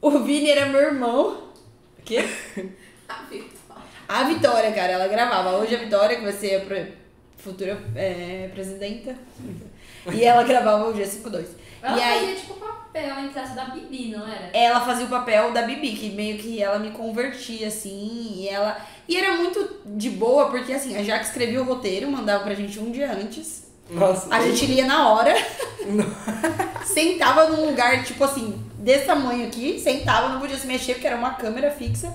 O 0.00 0.10
Vini 0.20 0.50
era 0.50 0.66
meu 0.66 0.80
irmão. 0.80 1.50
O 1.98 2.02
quê? 2.02 2.24
Ah, 3.12 3.24
Vitor. 3.28 3.60
A 4.06 4.22
Vitória, 4.22 4.70
cara, 4.70 4.92
ela 4.92 5.08
gravava. 5.08 5.56
Hoje 5.56 5.74
a 5.74 5.78
Vitória, 5.78 6.16
que 6.16 6.22
vai 6.22 6.32
ser 6.32 6.62
a 6.62 7.42
futura 7.42 7.76
é, 7.96 8.48
presidenta. 8.52 9.16
E 10.10 10.24
ela 10.24 10.42
gravava 10.44 10.88
o 10.88 10.94
G52. 10.94 11.44
Ela 11.82 11.98
e 11.98 12.02
aí, 12.02 12.20
fazia 12.20 12.34
tipo 12.36 12.54
papel 12.54 13.18
entre 13.20 13.40
essa 13.40 13.54
da 13.54 13.64
Bibi, 13.66 14.08
não 14.08 14.26
era? 14.26 14.50
ela 14.52 14.80
fazia 14.80 15.06
o 15.06 15.08
papel 15.08 15.52
da 15.52 15.62
Bibi, 15.62 15.92
que 15.92 16.10
meio 16.10 16.38
que 16.38 16.62
ela 16.62 16.78
me 16.78 16.90
convertia, 16.90 17.68
assim, 17.68 18.34
e 18.36 18.48
ela... 18.48 18.76
E 19.08 19.16
era 19.16 19.36
muito 19.36 19.80
de 19.86 20.10
boa, 20.10 20.50
porque 20.50 20.72
assim, 20.72 20.96
a 20.96 21.02
Jaque 21.02 21.24
escrevia 21.24 21.60
o 21.60 21.64
roteiro, 21.64 22.10
mandava 22.10 22.44
pra 22.44 22.54
gente 22.54 22.78
um 22.78 22.90
dia 22.90 23.10
antes. 23.10 23.70
Nossa. 23.90 24.32
A 24.32 24.40
gente 24.40 24.66
lia 24.66 24.86
na 24.86 25.08
hora. 25.08 25.34
sentava 26.84 27.48
num 27.48 27.66
lugar, 27.66 28.04
tipo 28.04 28.22
assim, 28.22 28.62
desse 28.74 29.06
tamanho 29.06 29.46
aqui, 29.46 29.80
sentava, 29.80 30.28
não 30.28 30.40
podia 30.40 30.56
se 30.56 30.66
mexer, 30.66 30.94
porque 30.94 31.06
era 31.06 31.16
uma 31.16 31.34
câmera 31.34 31.70
fixa. 31.70 32.12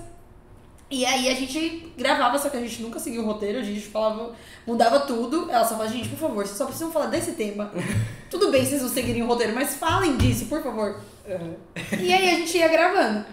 E 0.89 1.03
aí 1.03 1.29
a 1.29 1.33
gente 1.33 1.91
gravava, 1.97 2.37
só 2.37 2.47
que 2.49 2.57
a 2.57 2.61
gente 2.61 2.81
nunca 2.81 2.99
seguia 2.99 3.21
o 3.21 3.25
roteiro, 3.25 3.57
a 3.57 3.63
gente 3.63 3.81
falava, 3.81 4.35
mudava 4.67 4.99
tudo. 5.01 5.49
Ela 5.49 5.63
só 5.63 5.75
falava, 5.75 5.91
gente, 5.91 6.09
por 6.09 6.19
favor, 6.19 6.45
vocês 6.45 6.57
só 6.57 6.65
precisam 6.65 6.91
falar 6.91 7.07
desse 7.07 7.31
tema. 7.31 7.71
Tudo 8.29 8.51
bem 8.51 8.65
vocês 8.65 8.81
não 8.81 8.89
seguirem 8.89 9.23
o 9.23 9.27
roteiro, 9.27 9.55
mas 9.55 9.75
falem 9.75 10.17
disso, 10.17 10.45
por 10.45 10.61
favor. 10.61 10.99
Uhum. 11.27 11.55
E 11.99 12.13
aí 12.13 12.29
a 12.29 12.35
gente 12.35 12.57
ia 12.57 12.67
gravando. 12.67 13.25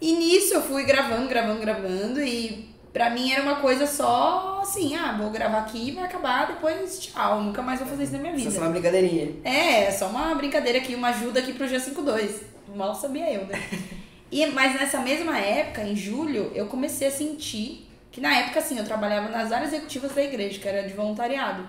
E 0.00 0.12
nisso 0.12 0.54
eu 0.54 0.62
fui 0.62 0.84
gravando, 0.84 1.28
gravando, 1.28 1.60
gravando. 1.60 2.22
E 2.22 2.74
pra 2.92 3.10
mim 3.10 3.32
era 3.32 3.42
uma 3.42 3.56
coisa 3.56 3.86
só 3.86 4.60
assim: 4.62 4.94
ah, 4.96 5.16
vou 5.18 5.30
gravar 5.30 5.58
aqui, 5.58 5.92
vai 5.92 6.04
acabar, 6.04 6.46
depois 6.46 7.00
tchau. 7.00 7.42
Nunca 7.42 7.62
mais 7.62 7.80
vou 7.80 7.88
fazer 7.88 8.04
isso 8.04 8.12
na 8.12 8.18
minha 8.18 8.34
Isso 8.34 8.46
é 8.46 8.50
vida. 8.50 8.60
só 8.60 8.66
uma 8.66 8.70
brincadeirinha. 8.70 9.32
É, 9.44 9.90
só 9.90 10.06
uma 10.08 10.34
brincadeira 10.34 10.78
aqui, 10.78 10.94
uma 10.94 11.08
ajuda 11.08 11.40
aqui 11.40 11.52
pro 11.52 11.66
G52. 11.66 12.42
Mal 12.74 12.94
sabia 12.94 13.32
eu, 13.32 13.46
né? 13.46 13.60
E, 14.34 14.46
mas 14.46 14.74
nessa 14.74 14.98
mesma 14.98 15.38
época, 15.38 15.82
em 15.82 15.94
julho, 15.94 16.50
eu 16.56 16.66
comecei 16.66 17.06
a 17.06 17.10
sentir 17.10 17.88
que 18.10 18.20
na 18.20 18.36
época, 18.36 18.58
assim, 18.58 18.76
eu 18.76 18.84
trabalhava 18.84 19.28
nas 19.28 19.52
áreas 19.52 19.72
executivas 19.72 20.12
da 20.12 20.24
igreja, 20.24 20.58
que 20.58 20.66
era 20.68 20.82
de 20.82 20.92
voluntariado. 20.92 21.64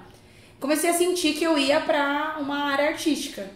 Comecei 0.60 0.89
a 0.89 0.93
sentir 0.93 1.34
que 1.34 1.43
eu 1.43 1.60
ia 1.60 1.79
pra 1.79 2.38
uma 2.39 2.72
área 2.72 2.88
artística. 2.89 3.48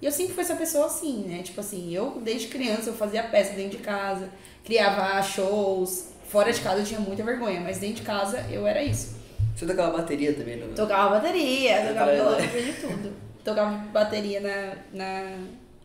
E 0.00 0.06
eu 0.06 0.10
sempre 0.10 0.34
fui 0.34 0.42
essa 0.42 0.56
pessoa 0.56 0.86
assim, 0.86 1.24
né? 1.28 1.42
Tipo 1.44 1.60
assim, 1.60 1.94
eu 1.94 2.20
desde 2.20 2.48
criança 2.48 2.90
eu 2.90 2.94
fazia 2.94 3.22
peça 3.22 3.52
dentro 3.54 3.78
de 3.78 3.84
casa, 3.84 4.28
criava 4.64 5.22
shows, 5.22 6.08
Fora 6.26 6.50
de 6.50 6.60
casa 6.62 6.80
eu 6.80 6.84
tinha 6.86 6.98
muita 6.98 7.22
vergonha, 7.22 7.60
mas 7.60 7.78
dentro 7.78 7.96
de 7.96 8.02
casa 8.02 8.44
eu 8.50 8.66
era 8.66 8.82
isso. 8.82 9.14
Você 9.54 9.66
tocava 9.66 9.98
bateria 9.98 10.32
também, 10.32 10.56
não? 10.56 10.74
Tocava 10.74 11.10
bateria, 11.16 11.88
tocava 11.88 12.06
Pra- 12.06 12.14
violão, 12.14 12.40
de 12.40 12.72
tudo. 12.80 13.12
Tocava 13.44 13.76
bateria 13.92 14.40
na, 14.40 14.76
na 14.94 15.36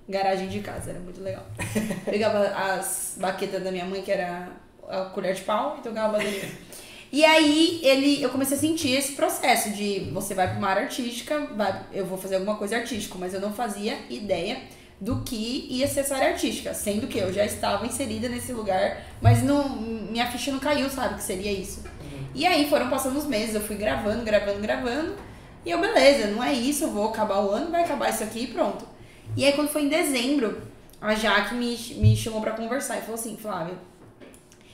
garagem 0.08 0.48
de 0.48 0.60
casa, 0.60 0.92
era 0.92 1.00
muito 1.00 1.22
legal. 1.22 1.46
Pegava 2.06 2.48
as 2.48 3.16
baquetas 3.20 3.64
da 3.64 3.72
minha 3.72 3.86
mãe, 3.86 4.02
que 4.02 4.12
era 4.12 4.50
a 4.88 5.06
colher 5.06 5.36
de 5.36 5.42
pau, 5.42 5.78
e 5.80 5.82
tocava 5.82 6.18
bateria. 6.18 6.50
E 7.10 7.24
aí 7.24 7.80
ele, 7.84 8.22
eu 8.22 8.30
comecei 8.30 8.58
a 8.58 8.60
sentir 8.60 8.92
esse 8.92 9.14
processo 9.14 9.70
de 9.70 10.12
você 10.12 10.34
vai 10.34 10.50
pra 10.50 10.58
uma 10.58 10.68
área 10.68 10.84
artística, 10.84 11.40
vai, 11.56 11.86
eu 11.94 12.06
vou 12.06 12.18
fazer 12.18 12.36
alguma 12.36 12.58
coisa 12.58 12.76
artística, 12.76 13.16
mas 13.18 13.34
eu 13.34 13.40
não 13.40 13.54
fazia 13.54 13.98
ideia 14.10 14.58
do 15.00 15.22
que 15.22 15.68
ia 15.70 15.88
ser 15.88 16.02
essa 16.02 16.16
área 16.16 16.30
artística, 16.32 16.74
sendo 16.74 17.08
que 17.08 17.18
eu 17.18 17.32
já 17.32 17.46
estava 17.46 17.86
inserida 17.86 18.28
nesse 18.28 18.52
lugar, 18.52 19.06
mas 19.22 19.42
não, 19.42 19.70
minha 19.70 20.30
ficha 20.30 20.52
não 20.52 20.60
caiu, 20.60 20.90
sabe, 20.90 21.16
que 21.16 21.24
seria 21.24 21.52
isso. 21.52 21.84
E 22.36 22.46
aí 22.46 22.70
foram 22.70 22.90
passando 22.90 23.18
os 23.18 23.26
meses, 23.26 23.56
eu 23.56 23.62
fui 23.62 23.78
gravando, 23.78 24.26
gravando, 24.26 24.60
gravando, 24.60 25.16
e 25.66 25.72
eu, 25.72 25.80
beleza, 25.80 26.28
não 26.28 26.44
é 26.44 26.52
isso, 26.52 26.86
eu 26.86 26.92
vou 26.92 27.08
acabar 27.08 27.40
o 27.40 27.52
ano, 27.52 27.72
vai 27.72 27.84
acabar 27.84 28.10
isso 28.10 28.24
aqui 28.24 28.44
e 28.44 28.48
pronto. 28.48 28.86
E 29.36 29.46
aí 29.46 29.54
quando 29.54 29.70
foi 29.70 29.84
em 29.84 29.90
dezembro, 29.90 30.62
a 31.00 31.14
Jaque 31.14 31.54
me, 31.56 31.76
me 31.98 32.16
chamou 32.16 32.42
pra 32.42 32.52
conversar 32.52 32.98
e 32.98 33.02
falou 33.02 33.16
assim, 33.16 33.38
Flávia, 33.38 33.76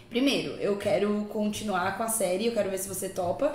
primeiro, 0.09 0.51
eu 0.53 0.77
quero 0.77 1.25
continuar 1.29 1.97
com 1.97 2.03
a 2.03 2.07
série, 2.07 2.45
eu 2.47 2.53
quero 2.53 2.69
ver 2.69 2.77
se 2.77 2.87
você 2.87 3.09
topa. 3.09 3.51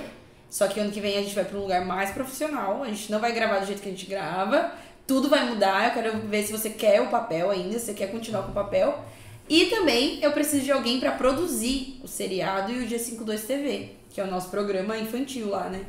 Só 0.50 0.67
que 0.67 0.81
ano 0.81 0.90
que 0.90 1.00
vem 1.00 1.17
a 1.19 1.23
gente 1.23 1.35
vai 1.35 1.45
pra 1.45 1.59
um 1.59 1.62
lugar 1.62 1.85
mais 1.85 2.11
profissional, 2.11 2.83
a 2.83 2.88
gente 2.88 3.11
não 3.12 3.21
vai 3.21 3.33
gravar 3.33 3.59
do 3.59 3.67
jeito 3.67 3.83
que 3.83 3.88
a 3.88 3.93
gente 3.93 4.07
grava, 4.07 4.73
tudo 5.07 5.28
vai 5.28 5.47
mudar, 5.47 5.88
eu 5.88 5.90
quero 6.02 6.19
ver 6.26 6.43
se 6.43 6.52
você 6.52 6.71
quer 6.71 7.02
o 7.02 7.09
papel 7.09 7.50
ainda, 7.50 7.78
se 7.78 7.87
você 7.87 7.95
quer 7.95 8.11
continuar 8.11 8.43
com 8.45 8.50
o 8.50 8.55
papel. 8.55 8.99
E 9.49 9.67
também 9.67 10.19
eu 10.23 10.33
preciso 10.33 10.64
de 10.64 10.73
alguém 10.73 11.00
pra 11.00 11.12
produzir 11.12 12.00
o 12.02 12.09
seriado 12.09 12.73
e 12.73 12.83
o 12.85 12.88
G52 12.88 13.47
TV, 13.47 13.90
que 14.11 14.21
é 14.21 14.25
o 14.25 14.31
nosso 14.31 14.50
programa 14.50 14.97
infantil 14.99 15.49
lá, 15.50 15.69
né? 15.71 15.85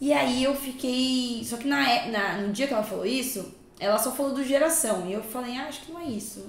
E 0.00 0.12
aí 0.12 0.44
eu 0.44 0.54
fiquei. 0.54 1.42
Só 1.44 1.56
que 1.56 1.66
na, 1.66 1.90
é- 1.90 2.10
na, 2.10 2.38
no 2.38 2.52
dia 2.52 2.66
que 2.66 2.74
ela 2.74 2.82
falou 2.82 3.06
isso, 3.06 3.50
ela 3.78 3.98
só 3.98 4.12
falou 4.12 4.34
do 4.34 4.44
geração. 4.44 5.06
E 5.06 5.12
eu 5.12 5.22
falei, 5.22 5.56
ah, 5.56 5.66
acho 5.68 5.82
que 5.82 5.92
não 5.92 6.00
é 6.00 6.06
isso. 6.06 6.44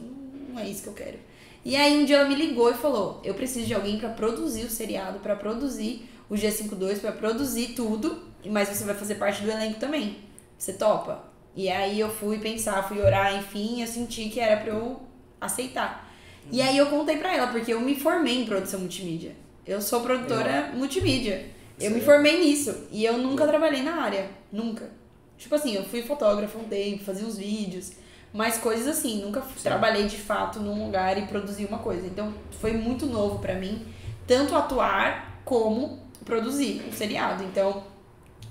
Não, 0.50 0.60
é 0.60 0.68
isso 0.68 0.84
que 0.84 0.90
eu 0.90 0.94
quero. 0.94 1.20
E 1.64 1.76
aí 1.76 1.98
um 1.98 2.06
dia 2.06 2.18
ela 2.18 2.30
me 2.30 2.36
ligou 2.36 2.72
e 2.72 2.76
falou: 2.76 3.20
Eu 3.24 3.34
preciso 3.34 3.68
de 3.68 3.74
alguém 3.74 4.00
pra 4.00 4.10
produzir 4.10 4.64
o 4.64 4.70
seriado, 4.70 5.20
pra 5.20 5.36
produzir 5.36 6.08
o 6.30 6.36
G52, 6.36 7.00
pra 7.02 7.12
produzir 7.12 7.74
tudo, 7.76 8.24
mas 8.46 8.70
você 8.70 8.84
vai 8.86 8.96
fazer 8.96 9.16
parte 9.16 9.44
do 9.44 9.52
elenco 9.52 9.80
também. 9.80 10.18
Você 10.58 10.74
topa? 10.74 11.26
E 11.56 11.70
aí 11.70 12.00
eu 12.00 12.10
fui 12.10 12.40
pensar, 12.40 12.88
fui 12.88 13.02
orar, 13.02 13.36
enfim, 13.36 13.82
eu 13.82 13.88
senti 13.88 14.30
que 14.30 14.40
era 14.40 14.62
pra 14.62 14.74
eu 14.74 15.02
aceitar. 15.42 16.10
E 16.52 16.62
aí 16.62 16.78
eu 16.78 16.86
contei 16.86 17.18
pra 17.18 17.36
ela, 17.36 17.48
porque 17.48 17.74
eu 17.74 17.82
me 17.82 17.96
formei 17.96 18.44
em 18.44 18.46
produção 18.46 18.80
multimídia. 18.80 19.36
Eu 19.66 19.82
sou 19.82 20.00
produtora 20.00 20.72
multimídia. 20.74 21.48
Eu 21.80 21.92
me 21.92 22.00
formei 22.00 22.40
nisso. 22.40 22.88
E 22.92 23.04
eu 23.04 23.18
nunca 23.18 23.46
trabalhei 23.46 23.84
na 23.84 24.02
área. 24.02 24.30
Nunca. 24.52 24.90
Tipo 25.38 25.56
assim, 25.56 25.74
eu 25.76 25.84
fui 25.86 26.02
fotógrafa 26.02 26.58
um 26.58 26.64
tempo, 26.64 27.04
fazia 27.04 27.26
uns 27.26 27.38
vídeos. 27.38 27.92
Mas 28.34 28.58
coisas 28.58 28.88
assim, 28.88 29.22
nunca 29.22 29.40
f- 29.40 29.62
trabalhei 29.62 30.06
de 30.06 30.18
fato 30.18 30.60
num 30.60 30.86
lugar 30.86 31.18
e 31.18 31.28
produzi 31.28 31.66
uma 31.66 31.80
coisa. 31.80 32.06
Então 32.06 32.34
foi 32.60 32.74
muito 32.74 33.06
novo 33.06 33.40
pra 33.40 33.56
mim, 33.56 33.86
tanto 34.28 34.56
atuar 34.56 35.42
como 35.46 36.00
produzir 36.26 36.84
um 36.88 36.92
seriado. 36.92 37.44
Então 37.44 37.84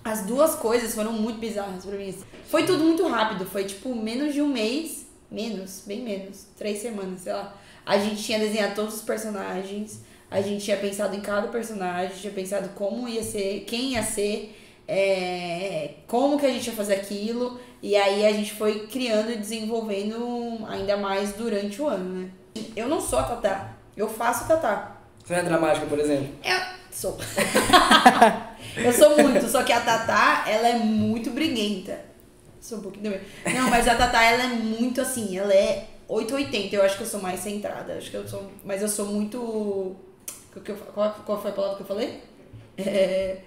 as 0.03 0.25
duas 0.25 0.55
coisas 0.55 0.95
foram 0.95 1.13
muito 1.13 1.39
bizarras 1.39 1.85
pra 1.85 1.97
mim. 1.97 2.15
Foi 2.49 2.65
tudo 2.65 2.85
muito 2.85 3.07
rápido, 3.07 3.45
foi 3.45 3.65
tipo 3.65 3.95
menos 3.95 4.33
de 4.33 4.41
um 4.41 4.49
mês, 4.49 5.07
menos, 5.31 5.83
bem 5.87 6.01
menos, 6.03 6.47
três 6.57 6.79
semanas, 6.79 7.21
sei 7.23 7.33
lá. 7.33 7.55
A 7.85 7.99
gente 7.99 8.23
tinha 8.23 8.39
desenhado 8.39 8.75
todos 8.75 8.95
os 8.95 9.03
personagens, 9.03 10.01
a 10.31 10.41
gente 10.41 10.65
tinha 10.65 10.77
pensado 10.77 11.15
em 11.15 11.21
cada 11.21 11.49
personagem, 11.49 12.17
tinha 12.17 12.33
pensado 12.33 12.69
como 12.71 13.09
ia 13.09 13.23
ser, 13.23 13.65
quem 13.67 13.93
ia 13.93 14.03
ser, 14.03 14.57
é, 14.89 15.95
como 16.07 16.39
que 16.39 16.47
a 16.47 16.51
gente 16.51 16.67
ia 16.67 16.73
fazer 16.73 16.95
aquilo, 16.95 17.61
e 17.83 17.97
aí 17.97 18.27
a 18.27 18.33
gente 18.33 18.53
foi 18.53 18.87
criando 18.87 19.31
e 19.31 19.37
desenvolvendo 19.37 20.65
ainda 20.69 20.97
mais 20.97 21.33
durante 21.33 21.81
o 21.83 21.89
ano, 21.89 22.23
né? 22.23 22.31
Eu 22.75 22.89
não 22.89 23.01
sou 23.01 23.19
a 23.19 23.25
Tatá, 23.25 23.75
eu 23.97 24.09
faço 24.09 24.45
a 24.45 24.47
Tatá. 24.47 24.97
Você 25.25 25.35
é 25.35 25.43
dramática, 25.43 25.87
por 25.87 25.99
exemplo? 25.99 26.29
Eu 26.45 26.61
sou. 26.91 27.19
eu 28.77 28.93
sou 28.93 29.19
muito, 29.19 29.49
só 29.49 29.63
que 29.63 29.73
a 29.73 29.81
Tatá, 29.81 30.45
ela 30.49 30.69
é 30.69 30.75
muito 30.79 31.31
briguenta. 31.31 32.01
Sou 32.61 32.79
um 32.79 32.83
pouquinho 32.83 33.05
também. 33.05 33.21
Não, 33.55 33.71
mas 33.71 33.87
a 33.87 33.95
Tatá, 33.95 34.25
ela 34.25 34.45
é 34.45 34.49
muito 34.49 35.01
assim, 35.01 35.39
ela 35.39 35.53
é 35.53 35.87
880. 36.09 36.75
Eu 36.75 36.83
acho 36.83 36.97
que 36.97 37.03
eu 37.03 37.07
sou 37.07 37.21
mais 37.21 37.41
centrada. 37.41 37.95
Acho 37.95 38.11
que 38.11 38.17
eu 38.17 38.27
sou. 38.27 38.51
Mas 38.65 38.83
eu 38.83 38.89
sou 38.89 39.07
muito. 39.07 39.97
Qual, 40.95 41.13
qual 41.25 41.41
foi 41.41 41.51
a 41.51 41.55
palavra 41.55 41.77
que 41.77 41.83
eu 41.83 41.87
falei? 41.87 42.23
É. 42.79 43.39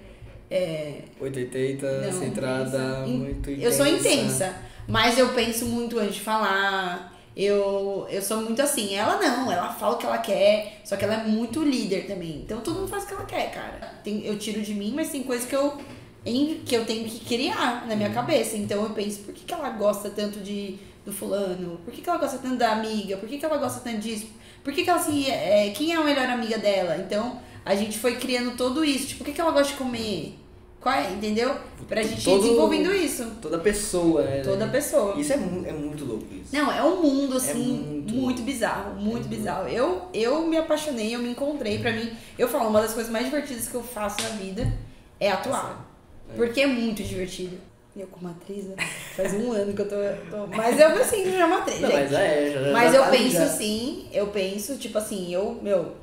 é 0.50 1.02
880, 1.20 2.02
não, 2.02 2.20
centrada. 2.20 3.04
In- 3.08 3.18
muito 3.18 3.52
intensa. 3.52 3.66
Eu 3.66 3.72
sou 3.72 3.86
intensa, 3.88 4.56
mas 4.88 5.18
eu 5.18 5.30
penso 5.30 5.66
muito 5.66 6.00
antes 6.00 6.16
de 6.16 6.22
falar. 6.22 7.18
Eu, 7.36 8.06
eu 8.10 8.22
sou 8.22 8.42
muito 8.42 8.62
assim. 8.62 8.96
Ela 8.96 9.18
não, 9.22 9.52
ela 9.52 9.72
fala 9.72 9.96
o 9.96 9.98
que 9.98 10.06
ela 10.06 10.18
quer, 10.18 10.82
só 10.84 10.98
que 10.98 11.06
ela 11.06 11.14
é 11.22 11.24
muito 11.24 11.64
líder 11.64 12.06
também. 12.08 12.42
Então 12.44 12.60
todo 12.60 12.80
mundo 12.80 12.88
faz 12.90 13.04
o 13.04 13.08
que 13.08 13.14
ela 13.14 13.26
quer, 13.26 13.52
cara. 13.52 13.94
Tem, 14.04 14.26
eu 14.26 14.38
tiro 14.38 14.62
de 14.62 14.74
mim, 14.74 14.92
mas 14.96 15.10
tem 15.10 15.24
coisas 15.24 15.48
que 15.48 15.56
eu, 15.56 15.78
em- 16.26 16.62
que 16.66 16.76
eu 16.76 16.84
tenho 16.86 17.08
que 17.08 17.20
criar 17.24 17.86
na 17.88 17.96
minha 17.96 18.10
cabeça. 18.10 18.58
Então 18.58 18.84
eu 18.84 18.90
penso, 18.90 19.20
por 19.20 19.34
que, 19.34 19.46
que 19.46 19.54
ela 19.54 19.70
gosta 19.70 20.10
tanto 20.10 20.40
de, 20.40 20.76
do 21.06 21.14
fulano? 21.14 21.80
Por 21.86 21.94
que, 21.94 22.02
que 22.02 22.10
ela 22.10 22.20
gosta 22.20 22.40
tanto 22.40 22.58
da 22.58 22.72
amiga? 22.74 23.16
Por 23.16 23.30
que, 23.30 23.38
que 23.38 23.46
ela 23.46 23.58
gosta 23.58 23.80
tanto 23.82 24.00
disso? 24.00 24.28
Por 24.64 24.74
que, 24.74 24.84
que 24.84 24.90
ela 24.90 25.00
assim. 25.00 25.30
É, 25.30 25.70
quem 25.74 25.94
é 25.94 25.96
a 25.96 26.04
melhor 26.04 26.28
amiga 26.28 26.58
dela? 26.58 26.98
Então 26.98 27.40
a 27.72 27.76
gente 27.76 28.00
foi 28.00 28.16
criando 28.16 28.58
tudo 28.58 28.84
isso. 28.84 29.08
Tipo, 29.10 29.22
o 29.22 29.26
que, 29.26 29.32
que 29.34 29.40
ela 29.42 29.52
gosta 29.52 29.72
de 29.74 29.78
comer? 29.78 30.36
Qual 30.82 30.96
é, 30.96 31.12
entendeu? 31.12 31.56
Pra 31.88 32.02
gente 32.02 32.22
ir 32.22 32.24
Todo- 32.24 32.42
desenvolvendo 32.42 32.94
isso. 32.96 33.26
Toda 33.42 33.60
pessoa, 33.60 34.24
né? 34.24 34.42
Toda 34.42 34.66
pessoa. 34.70 35.14
Isso 35.20 35.34
é, 35.34 35.36
é 35.36 35.74
muito 35.74 36.06
louco 36.06 36.26
isso. 36.34 36.56
Não, 36.56 36.72
é 36.72 36.82
um 36.84 37.02
mundo, 37.02 37.36
assim, 37.38 37.54
muito 37.58 38.14
muito, 38.16 38.42
bizarro, 38.42 38.96
muito 38.96 39.26
É 39.26 39.28
bizarro. 39.30 39.68
Eu, 39.68 40.04
eu 40.14 40.48
me 40.48 40.58
apaixonei, 40.58 41.14
eu 41.14 41.20
me 41.20 41.30
encontrei. 41.30 41.78
Pra 41.80 41.92
mim, 41.92 42.10
eu 42.38 42.48
falo, 42.48 42.70
uma 42.70 42.82
das 42.82 42.94
coisas 42.94 43.12
mais 43.12 43.26
divertidas 43.26 43.68
que 43.68 43.76
eu 43.76 43.84
faço 43.84 44.22
na 44.24 44.30
vida 44.30 44.72
é 45.20 45.30
atuar. 45.32 45.86
É. 46.32 46.36
Porque 46.38 46.62
é 46.62 46.68
muito 46.68 47.04
divertido. 47.04 47.58
Eu 47.96 48.08
como 48.08 48.30
atriz, 48.30 48.64
né? 48.66 48.76
Faz 49.18 49.34
um 49.34 49.52
ano 49.54 49.74
que 49.74 49.82
eu 49.82 49.90
tô. 49.90 49.96
tô- 50.32 50.48
Mas 50.48 50.80
eu 50.80 50.96
me 50.96 51.04
sinto 51.04 51.32
já 51.38 51.46
uma 51.46 51.58
atriz, 51.58 51.82
Não, 51.82 51.92
mas 51.92 52.14
é, 52.14 52.52
já, 52.54 52.72
Mas 52.72 52.92
já 52.94 52.98
eu 53.00 53.02
tá 53.04 53.08
ali 53.10 53.18
penso 53.18 53.36
já. 53.36 53.44
assim, 53.44 54.08
eu 54.14 54.28
penso, 54.28 54.78
tipo 54.78 54.98
assim, 54.98 55.34
eu, 55.34 55.60
meu, 55.62 55.96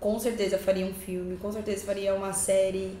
com 0.00 0.18
certeza 0.18 0.58
faria 0.58 0.84
um 0.86 0.92
filme, 0.92 1.36
com 1.36 1.50
certeza 1.50 1.84
faria 1.84 2.14
uma 2.14 2.32
série 2.32 2.96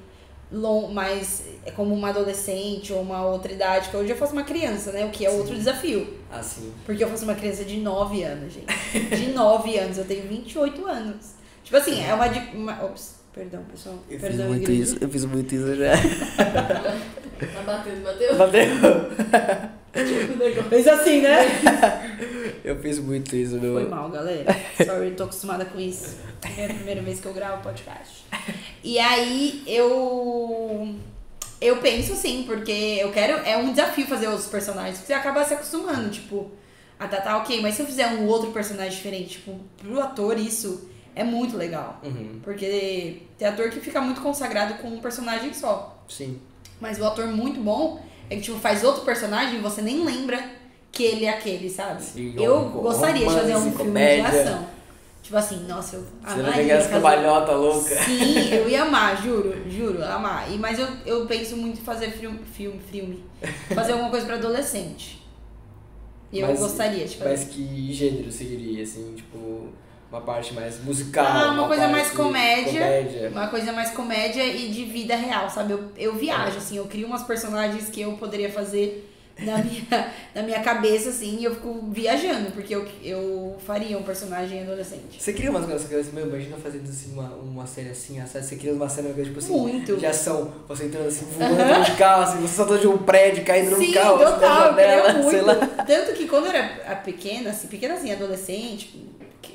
long, 0.50 0.88
mais 0.88 1.44
é 1.64 1.70
como 1.70 1.94
uma 1.94 2.10
adolescente 2.10 2.92
ou 2.92 3.00
uma 3.00 3.26
outra 3.26 3.52
idade, 3.52 3.88
que 3.88 3.96
hoje 3.96 4.10
eu 4.10 4.16
faço 4.16 4.32
uma 4.32 4.44
criança, 4.44 4.92
né? 4.92 5.04
O 5.04 5.10
que 5.10 5.26
é 5.26 5.30
Sim. 5.30 5.38
outro 5.38 5.54
desafio. 5.54 6.14
Assim. 6.30 6.72
Porque 6.84 7.02
eu 7.02 7.08
faço 7.08 7.24
uma 7.24 7.34
criança 7.34 7.64
de 7.64 7.78
9 7.78 8.22
anos, 8.22 8.52
gente. 8.52 9.16
De 9.16 9.32
9 9.32 9.76
anos, 9.78 9.98
eu 9.98 10.04
tenho 10.04 10.28
28 10.28 10.86
anos. 10.86 11.34
Tipo 11.62 11.76
assim, 11.76 12.02
é 12.02 12.14
uma. 12.14 12.26
uma 12.54 12.84
ops, 12.84 13.16
perdão, 13.32 13.62
pessoal. 13.64 13.96
Eu 14.08 14.18
fiz 14.18 14.28
perdão, 14.28 14.48
muito 14.48 14.62
igreja. 14.62 14.82
isso, 14.82 14.98
eu 15.00 15.08
fiz 15.08 15.24
muito 15.24 15.54
isso 15.54 15.74
já. 15.76 15.92
Tá 17.34 17.62
batendo, 17.62 18.04
bateu. 18.04 18.36
Bateu. 18.36 18.68
Fez 20.70 20.86
assim, 20.86 21.20
né? 21.20 21.38
Eu 22.64 22.78
fiz 22.80 22.98
muito 22.98 23.36
isso 23.36 23.56
no. 23.56 23.74
Foi 23.74 23.86
mal, 23.86 24.08
galera. 24.08 24.50
Sorry, 24.82 25.08
eu 25.08 25.16
tô 25.16 25.24
acostumada 25.24 25.66
com 25.66 25.78
isso. 25.78 26.16
É 26.56 26.64
a 26.64 26.68
primeira 26.72 27.02
vez 27.02 27.20
que 27.20 27.26
eu 27.26 27.34
gravo 27.34 27.62
podcast. 27.62 28.24
E 28.82 28.98
aí 28.98 29.62
eu. 29.66 30.96
Eu 31.60 31.76
penso 31.78 32.14
assim, 32.14 32.44
porque 32.46 32.72
eu 32.72 33.12
quero. 33.12 33.34
É 33.46 33.56
um 33.58 33.70
desafio 33.70 34.06
fazer 34.06 34.28
outros 34.28 34.48
personagens, 34.48 34.96
porque 34.96 35.08
você 35.08 35.12
acaba 35.12 35.44
se 35.44 35.52
acostumando. 35.52 36.08
Tipo, 36.08 36.50
ah, 36.98 37.06
tá, 37.06 37.20
tá, 37.20 37.36
ok, 37.36 37.60
mas 37.60 37.74
se 37.74 37.82
eu 37.82 37.86
fizer 37.86 38.06
um 38.08 38.26
outro 38.26 38.50
personagem 38.50 38.92
diferente, 38.92 39.32
tipo, 39.32 39.60
pro 39.76 40.00
ator, 40.00 40.38
isso 40.38 40.88
é 41.14 41.22
muito 41.22 41.58
legal. 41.58 42.00
Uhum. 42.02 42.40
Porque 42.42 43.22
tem 43.36 43.46
ator 43.46 43.68
que 43.68 43.80
fica 43.80 44.00
muito 44.00 44.22
consagrado 44.22 44.74
com 44.74 44.88
um 44.88 45.00
personagem 45.00 45.52
só. 45.52 46.02
Sim. 46.08 46.40
Mas 46.80 46.98
o 46.98 47.04
ator 47.04 47.26
muito 47.26 47.60
bom 47.60 48.02
é 48.30 48.36
que, 48.36 48.42
tipo, 48.42 48.58
faz 48.58 48.82
outro 48.82 49.02
personagem 49.02 49.58
e 49.58 49.62
você 49.62 49.82
nem 49.82 50.02
lembra 50.02 50.42
que 50.94 51.02
ele 51.02 51.24
é 51.24 51.30
aquele, 51.30 51.68
sabe? 51.68 52.02
Sim, 52.02 52.34
eu 52.38 52.56
um 52.58 52.70
gostaria 52.70 53.26
de 53.26 53.34
fazer 53.34 53.52
um 53.52 53.58
romance, 53.58 53.76
filme 53.76 53.90
comédia. 53.90 54.30
de 54.30 54.36
ação. 54.38 54.66
Tipo 55.22 55.36
assim, 55.38 55.66
nossa, 55.66 55.96
eu 55.96 56.02
Você 56.02 56.08
não 56.28 56.34
amaria 56.40 56.52
tem 56.52 56.64
aquelas 56.64 56.82
fazer- 56.84 56.94
cambalhota 56.96 57.52
louca. 57.52 57.96
Sim, 58.04 58.48
eu 58.54 58.68
ia 58.68 58.82
amar, 58.82 59.22
juro, 59.22 59.54
juro, 59.70 60.04
amar. 60.04 60.52
E, 60.52 60.58
mas 60.58 60.78
eu, 60.78 60.86
eu 61.06 61.26
penso 61.26 61.56
muito 61.56 61.80
em 61.80 61.84
fazer 61.84 62.10
filme, 62.10 62.38
filme, 62.52 62.78
filme. 62.90 63.24
Fazer 63.74 63.92
alguma 63.92 64.10
coisa 64.10 64.26
pra 64.26 64.34
adolescente. 64.36 65.22
E 66.30 66.40
eu 66.40 66.48
Mas- 66.48 66.58
gostaria 66.58 67.06
fazer. 67.08 67.24
Mas 67.30 67.44
que 67.44 67.92
gênero 67.92 68.30
seguiria, 68.30 68.82
assim, 68.82 69.14
tipo, 69.16 69.68
uma 70.10 70.20
parte 70.20 70.52
mais 70.52 70.82
musical? 70.84 71.24
Ah, 71.26 71.52
uma 71.52 71.68
coisa 71.68 71.88
mais 71.88 72.10
comédia. 72.10 72.80
comédia. 72.80 73.28
Uma 73.30 73.48
coisa 73.48 73.72
mais 73.72 73.90
comédia 73.92 74.44
e 74.44 74.68
de 74.68 74.84
vida 74.84 75.16
real, 75.16 75.48
sabe? 75.48 75.72
Eu, 75.72 75.90
eu 75.96 76.14
viajo, 76.16 76.58
assim, 76.58 76.76
eu 76.76 76.84
crio 76.84 77.06
umas 77.06 77.22
personagens 77.22 77.88
que 77.88 78.02
eu 78.02 78.12
poderia 78.12 78.50
fazer 78.52 79.10
na 79.38 79.58
minha, 79.58 80.12
na 80.34 80.42
minha 80.42 80.60
cabeça, 80.60 81.08
assim, 81.08 81.38
e 81.40 81.44
eu 81.44 81.54
fico 81.54 81.88
viajando, 81.90 82.52
porque 82.52 82.74
eu, 82.74 82.86
eu 83.02 83.56
faria 83.66 83.98
um 83.98 84.02
personagem 84.02 84.62
adolescente. 84.62 85.20
Você 85.20 85.32
cria 85.32 85.50
umas 85.50 85.64
coisas 85.64 85.90
assim, 85.90 86.14
meu, 86.14 86.26
imagina 86.28 86.56
fazendo 86.56 86.88
assim 86.88 87.12
uma, 87.12 87.28
uma 87.34 87.66
série 87.66 87.88
assim, 87.88 88.24
sabe? 88.26 88.44
Você 88.44 88.56
cria 88.56 88.72
uma 88.72 88.88
cena 88.88 89.12
tipo 89.12 89.38
assim, 89.38 89.52
Muito. 89.52 89.96
de 89.96 90.06
ação, 90.06 90.52
você 90.68 90.84
entrando 90.84 91.08
assim, 91.08 91.26
voando 91.26 91.84
de 91.84 91.92
carro, 91.96 92.22
assim, 92.22 92.40
você 92.40 92.54
saltando 92.54 92.80
de 92.80 92.86
um 92.86 92.98
prédio, 92.98 93.44
caindo 93.44 93.76
Sim, 93.76 93.88
no 93.88 93.94
carro, 93.94 94.18
total, 94.18 94.66
eu 94.66 94.76
janela, 94.76 95.30
sei 95.30 95.40
lá. 95.40 95.54
Tanto 95.84 96.12
que 96.12 96.28
quando 96.28 96.46
eu 96.46 96.52
era 96.52 96.96
pequena, 96.96 97.50
assim, 97.50 97.66
pequena 97.66 97.94
assim, 97.94 98.12
adolescente, 98.12 99.04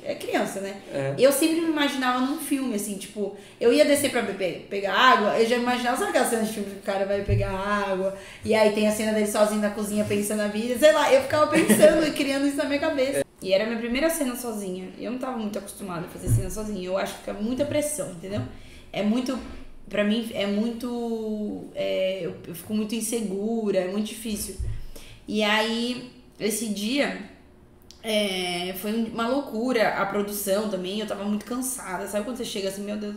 é 0.04 0.14
criança, 0.14 0.60
né? 0.60 0.80
É. 0.92 1.14
Eu 1.18 1.32
sempre 1.32 1.60
me 1.60 1.68
imaginava 1.68 2.20
num 2.20 2.38
filme, 2.38 2.74
assim, 2.74 2.96
tipo, 2.96 3.36
eu 3.60 3.72
ia 3.72 3.84
descer 3.84 4.10
pra 4.10 4.22
beber, 4.22 4.66
pegar 4.70 4.94
água, 4.94 5.38
eu 5.38 5.46
já 5.46 5.56
imaginava, 5.56 5.96
sabe 5.96 6.10
aquela 6.10 6.26
cena 6.26 6.42
de 6.42 6.52
filme 6.52 6.70
que 6.70 6.76
o 6.76 6.82
cara 6.82 7.04
vai 7.04 7.22
pegar 7.22 7.50
água, 7.50 8.16
e 8.44 8.54
aí 8.54 8.72
tem 8.72 8.88
a 8.88 8.92
cena 8.92 9.12
dele 9.12 9.26
sozinho 9.26 9.60
na 9.60 9.70
cozinha 9.70 10.04
pensando 10.04 10.38
na 10.38 10.48
vida, 10.48 10.78
sei 10.78 10.92
lá, 10.92 11.12
eu 11.12 11.22
ficava 11.22 11.46
pensando 11.46 12.04
e 12.08 12.12
criando 12.12 12.46
isso 12.46 12.56
na 12.56 12.64
minha 12.64 12.80
cabeça. 12.80 13.24
E 13.42 13.54
era 13.54 13.64
a 13.64 13.66
minha 13.66 13.78
primeira 13.78 14.10
cena 14.10 14.36
sozinha. 14.36 14.90
Eu 14.98 15.12
não 15.12 15.18
tava 15.18 15.38
muito 15.38 15.58
acostumada 15.58 16.06
a 16.06 16.08
fazer 16.10 16.28
cena 16.28 16.50
sozinha. 16.50 16.86
Eu 16.86 16.98
acho 16.98 17.14
que 17.14 17.20
fica 17.20 17.32
muita 17.32 17.64
pressão, 17.64 18.12
entendeu? 18.12 18.42
É 18.92 19.02
muito. 19.02 19.38
Pra 19.88 20.04
mim 20.04 20.30
é 20.34 20.46
muito. 20.46 21.64
é, 21.74 22.20
eu, 22.22 22.36
eu 22.46 22.54
fico 22.54 22.74
muito 22.74 22.94
insegura, 22.94 23.78
é 23.78 23.88
muito 23.88 24.06
difícil. 24.06 24.56
E 25.26 25.42
aí, 25.42 26.10
esse 26.38 26.68
dia. 26.68 27.30
É, 28.02 28.74
foi 28.78 28.92
uma 28.92 29.28
loucura 29.28 29.90
a 29.90 30.06
produção 30.06 30.68
também. 30.68 31.00
Eu 31.00 31.06
tava 31.06 31.24
muito 31.24 31.44
cansada. 31.44 32.06
Sabe 32.06 32.24
quando 32.24 32.36
você 32.36 32.44
chega 32.44 32.68
assim, 32.68 32.82
meu 32.82 32.96
Deus, 32.96 33.16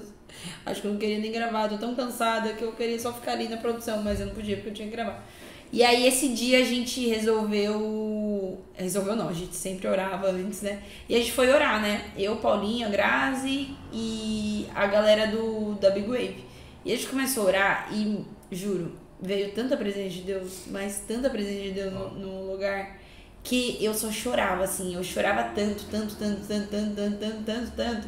acho 0.66 0.82
que 0.82 0.88
eu 0.88 0.92
não 0.92 1.00
queria 1.00 1.20
nem 1.20 1.32
gravar. 1.32 1.70
Tô 1.70 1.78
tão 1.78 1.96
cansada 1.96 2.54
que 2.54 2.64
eu 2.64 2.74
queria 2.74 3.00
só 3.00 3.14
ficar 3.14 3.34
ali 3.34 3.48
na 3.48 3.58
produção, 3.58 4.02
mas 4.04 4.20
eu 4.20 4.28
não 4.28 4.34
podia 4.34 4.56
porque 4.56 4.70
eu 4.70 4.74
tinha 4.74 4.88
que 4.88 4.96
gravar. 4.96 5.24
E 5.72 5.82
aí 5.84 6.06
esse 6.06 6.30
dia 6.30 6.60
a 6.60 6.64
gente 6.64 7.08
resolveu. 7.08 8.62
Resolveu 8.76 9.16
não, 9.16 9.30
a 9.30 9.34
gente 9.34 9.56
sempre 9.56 9.88
orava 9.88 10.30
antes, 10.30 10.62
né? 10.62 10.84
E 11.10 11.16
a 11.16 11.20
gente 11.20 11.32
foi 11.32 11.50
orar, 11.50 11.82
né? 11.82 12.12
Eu, 12.16 12.36
Paulinho, 12.36 12.86
a 12.86 12.90
Grazi 12.90 13.70
e 13.92 14.68
a 14.76 14.86
galera 14.86 15.28
do, 15.28 15.74
da 15.76 15.90
Big 15.90 16.08
Wave. 16.08 16.46
E 16.86 16.92
a 16.92 16.96
gente 16.96 17.08
começou 17.08 17.44
a 17.44 17.48
orar 17.48 17.90
e, 17.92 18.24
juro, 18.52 18.92
veio 19.20 19.52
tanta 19.54 19.78
presença 19.78 20.10
de 20.10 20.22
Deus, 20.22 20.66
mas 20.68 21.02
tanta 21.08 21.30
presença 21.30 21.62
de 21.62 21.72
Deus 21.72 21.94
no, 21.94 22.10
no 22.12 22.52
lugar, 22.52 23.00
que 23.44 23.78
eu 23.84 23.94
só 23.94 24.12
chorava, 24.12 24.64
assim. 24.64 24.96
Eu 24.96 25.04
chorava 25.04 25.44
tanto, 25.56 25.86
tanto, 25.92 26.16
tanto, 26.16 26.48
tanto, 26.48 26.68
tanto, 26.68 26.96
tanto, 26.96 27.18
tanto, 27.18 27.44
tanto, 27.44 27.72
tanto 27.76 28.08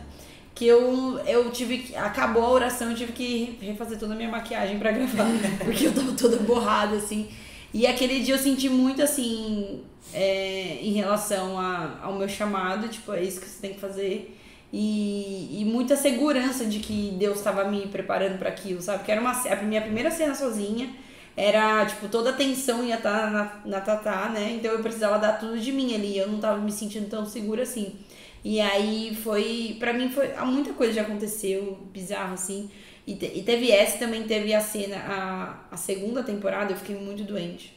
que 0.56 0.66
eu, 0.66 1.20
eu 1.28 1.52
tive 1.52 1.80
que. 1.80 1.96
Acabou 1.96 2.44
a 2.44 2.50
oração, 2.50 2.90
eu 2.90 2.96
tive 2.96 3.12
que 3.12 3.60
refazer 3.62 4.00
toda 4.00 4.14
a 4.14 4.16
minha 4.16 4.30
maquiagem 4.30 4.80
pra 4.80 4.92
gravar, 4.92 5.28
porque 5.64 5.88
eu 5.88 5.94
tava 5.94 6.14
toda 6.14 6.38
borrada, 6.38 6.96
assim. 6.96 7.28
E 7.74 7.86
aquele 7.86 8.22
dia 8.22 8.36
eu 8.36 8.40
senti 8.40 8.70
muito 8.70 9.02
assim, 9.02 9.84
é, 10.14 10.80
em 10.82 10.94
relação 10.94 11.60
a, 11.60 12.00
ao 12.02 12.14
meu 12.14 12.30
chamado, 12.30 12.88
tipo, 12.88 13.12
é 13.12 13.22
isso 13.22 13.42
que 13.42 13.50
você 13.50 13.60
tem 13.62 13.74
que 13.74 13.82
fazer. 13.82 14.34
E, 14.72 15.62
e 15.62 15.66
muita 15.66 15.96
segurança 15.98 16.66
de 16.66 16.80
que 16.80 17.14
Deus 17.20 17.38
estava 17.38 17.66
me 17.66 17.88
preparando 17.88 18.38
para 18.38 18.50
aquilo, 18.50 18.82
sabe? 18.82 19.04
Que 19.04 19.12
era 19.12 19.20
uma, 19.20 19.32
a 19.32 19.56
minha 19.58 19.82
primeira 19.82 20.10
cena 20.10 20.34
sozinha, 20.34 20.90
era, 21.38 21.86
tipo, 21.86 22.08
toda 22.08 22.30
a 22.30 22.34
tensão 22.34 22.84
ia 22.84 22.96
estar 22.96 23.32
na, 23.32 23.62
na 23.66 23.82
Tatá, 23.82 24.30
né? 24.30 24.54
Então 24.54 24.72
eu 24.72 24.82
precisava 24.82 25.20
dar 25.20 25.34
tudo 25.34 25.60
de 25.60 25.72
mim 25.72 25.94
ali, 25.94 26.18
eu 26.18 26.28
não 26.30 26.40
tava 26.40 26.60
me 26.60 26.72
sentindo 26.72 27.10
tão 27.10 27.26
segura 27.26 27.64
assim. 27.64 27.96
E 28.44 28.62
aí 28.62 29.16
foi, 29.16 29.76
pra 29.80 29.92
mim 29.94 30.10
foi, 30.10 30.34
muita 30.46 30.74
coisa 30.74 30.94
já 30.94 31.02
aconteceu, 31.02 31.80
bizarro 31.92 32.34
assim. 32.36 32.70
E, 33.06 33.16
te, 33.16 33.26
e 33.36 33.44
teve 33.44 33.72
essa, 33.72 33.98
também 33.98 34.24
teve 34.24 34.54
a 34.54 34.62
cena, 34.62 34.98
a, 34.98 35.74
a 35.74 35.78
segunda 35.78 36.24
temporada, 36.24 36.72
eu 36.72 36.78
fiquei 36.78 36.96
muito 36.96 37.24
doente. 37.24 37.76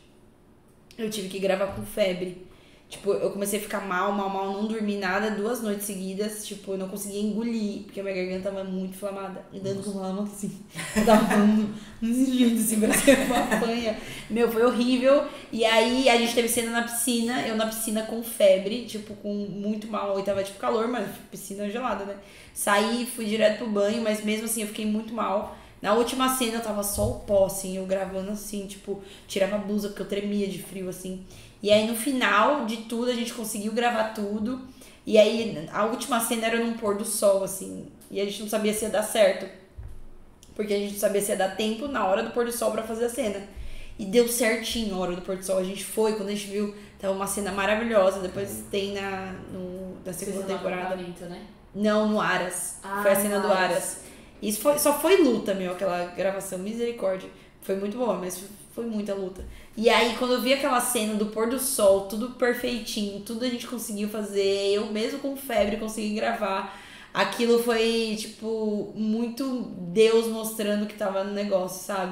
Eu 0.96 1.10
tive 1.10 1.28
que 1.28 1.38
gravar 1.38 1.68
com 1.68 1.84
febre. 1.84 2.47
Tipo, 2.88 3.12
eu 3.12 3.30
comecei 3.30 3.58
a 3.58 3.62
ficar 3.62 3.80
mal, 3.80 4.12
mal, 4.12 4.30
mal, 4.30 4.50
não 4.50 4.66
dormi 4.66 4.96
nada 4.96 5.30
duas 5.30 5.60
noites 5.60 5.84
seguidas. 5.84 6.46
Tipo, 6.46 6.72
eu 6.72 6.78
não 6.78 6.88
conseguia 6.88 7.20
engolir, 7.20 7.82
porque 7.82 8.00
a 8.00 8.02
minha 8.02 8.14
garganta 8.14 8.50
tava 8.50 8.64
muito 8.64 8.94
inflamada. 8.94 9.44
E 9.52 9.60
dando 9.60 9.82
com 9.82 9.98
lama, 9.98 10.22
assim. 10.22 10.58
Eu 10.96 11.04
tava 11.04 11.26
falando 11.26 11.74
uns 12.02 12.28
jeito 12.34 12.56
assim, 12.56 12.80
parecia 12.80 13.14
uma 13.24 13.60
panha. 13.60 13.98
Meu, 14.30 14.50
foi 14.50 14.64
horrível. 14.64 15.26
E 15.52 15.66
aí 15.66 16.08
a 16.08 16.16
gente 16.16 16.34
teve 16.34 16.48
cena 16.48 16.70
na 16.70 16.82
piscina, 16.82 17.46
eu 17.46 17.56
na 17.56 17.66
piscina 17.66 18.04
com 18.04 18.22
febre, 18.22 18.86
tipo, 18.86 19.14
com 19.16 19.34
muito 19.34 19.86
mal. 19.86 20.18
E 20.18 20.22
tava 20.22 20.42
tipo 20.42 20.58
calor, 20.58 20.88
mas 20.88 21.06
piscina 21.30 21.68
gelada, 21.68 22.06
né? 22.06 22.16
Saí, 22.54 23.04
fui 23.04 23.26
direto 23.26 23.58
pro 23.58 23.68
banho, 23.68 24.02
mas 24.02 24.24
mesmo 24.24 24.46
assim 24.46 24.62
eu 24.62 24.68
fiquei 24.68 24.86
muito 24.86 25.12
mal. 25.12 25.58
Na 25.80 25.92
última 25.94 26.28
cena 26.36 26.54
eu 26.54 26.62
tava 26.62 26.82
só 26.82 27.08
o 27.08 27.20
pó, 27.20 27.46
assim, 27.46 27.76
eu 27.76 27.86
gravando 27.86 28.32
assim, 28.32 28.66
tipo, 28.66 29.00
tirava 29.28 29.56
a 29.56 29.58
blusa 29.58 29.88
porque 29.88 30.02
eu 30.02 30.06
tremia 30.06 30.48
de 30.48 30.60
frio, 30.60 30.88
assim. 30.88 31.24
E 31.62 31.70
aí 31.72 31.86
no 31.86 31.96
final 31.96 32.66
de 32.66 32.78
tudo 32.78 33.10
a 33.10 33.14
gente 33.14 33.32
conseguiu 33.34 33.72
gravar 33.72 34.14
tudo. 34.14 34.60
E 35.06 35.16
aí 35.18 35.68
a 35.72 35.86
última 35.86 36.20
cena 36.20 36.46
era 36.46 36.64
num 36.64 36.74
pôr 36.74 36.96
do 36.96 37.04
sol, 37.04 37.42
assim. 37.42 37.86
E 38.10 38.20
a 38.20 38.24
gente 38.24 38.42
não 38.42 38.48
sabia 38.48 38.72
se 38.72 38.84
ia 38.84 38.90
dar 38.90 39.02
certo. 39.02 39.46
Porque 40.54 40.74
a 40.74 40.78
gente 40.78 40.92
não 40.92 40.98
sabia 41.00 41.20
se 41.20 41.30
ia 41.30 41.36
dar 41.36 41.56
tempo 41.56 41.88
na 41.88 42.06
hora 42.06 42.22
do 42.22 42.30
pôr 42.30 42.44
do 42.44 42.52
sol 42.52 42.72
pra 42.72 42.82
fazer 42.82 43.06
a 43.06 43.08
cena. 43.08 43.42
E 43.98 44.04
deu 44.04 44.28
certinho 44.28 44.94
a 44.94 44.98
hora 44.98 45.16
do 45.16 45.22
pôr 45.22 45.36
do 45.36 45.44
sol. 45.44 45.58
A 45.58 45.64
gente 45.64 45.84
foi, 45.84 46.14
quando 46.14 46.28
a 46.28 46.32
gente 46.32 46.46
viu, 46.48 46.74
tava 46.98 47.14
uma 47.14 47.26
cena 47.26 47.50
maravilhosa. 47.52 48.20
Depois 48.20 48.64
tem 48.70 48.92
na, 48.92 49.32
no, 49.52 49.96
na 50.04 50.12
segunda 50.12 50.46
Vocês 50.46 50.58
temporada. 50.58 50.96
né? 50.96 51.46
Não, 51.74 52.08
no 52.08 52.20
Aras. 52.20 52.78
Ah, 52.82 53.00
foi 53.02 53.12
a 53.12 53.16
cena 53.16 53.40
do 53.40 53.48
Aras. 53.48 53.70
Aras. 53.70 54.00
Isso 54.40 54.60
foi, 54.60 54.78
só 54.78 54.98
foi 54.98 55.22
luta, 55.22 55.54
meu, 55.54 55.72
aquela 55.72 56.06
gravação. 56.06 56.58
Misericórdia. 56.58 57.28
Foi 57.60 57.76
muito 57.76 57.96
boa, 57.96 58.14
mas 58.14 58.44
foi 58.78 58.86
muita 58.86 59.12
luta. 59.12 59.44
E 59.76 59.90
aí, 59.90 60.14
quando 60.16 60.34
eu 60.34 60.40
vi 60.40 60.52
aquela 60.52 60.80
cena 60.80 61.14
do 61.14 61.26
pôr 61.26 61.48
do 61.48 61.58
sol, 61.58 62.02
tudo 62.02 62.30
perfeitinho, 62.30 63.20
tudo 63.22 63.44
a 63.44 63.48
gente 63.48 63.66
conseguiu 63.66 64.08
fazer, 64.08 64.72
eu 64.72 64.86
mesmo 64.86 65.18
com 65.18 65.36
febre 65.36 65.78
consegui 65.78 66.14
gravar. 66.14 66.78
Aquilo 67.12 67.60
foi, 67.60 68.14
tipo, 68.16 68.92
muito 68.94 69.62
Deus 69.92 70.28
mostrando 70.28 70.86
que 70.86 70.94
tava 70.94 71.24
no 71.24 71.32
negócio, 71.32 71.84
sabe? 71.84 72.06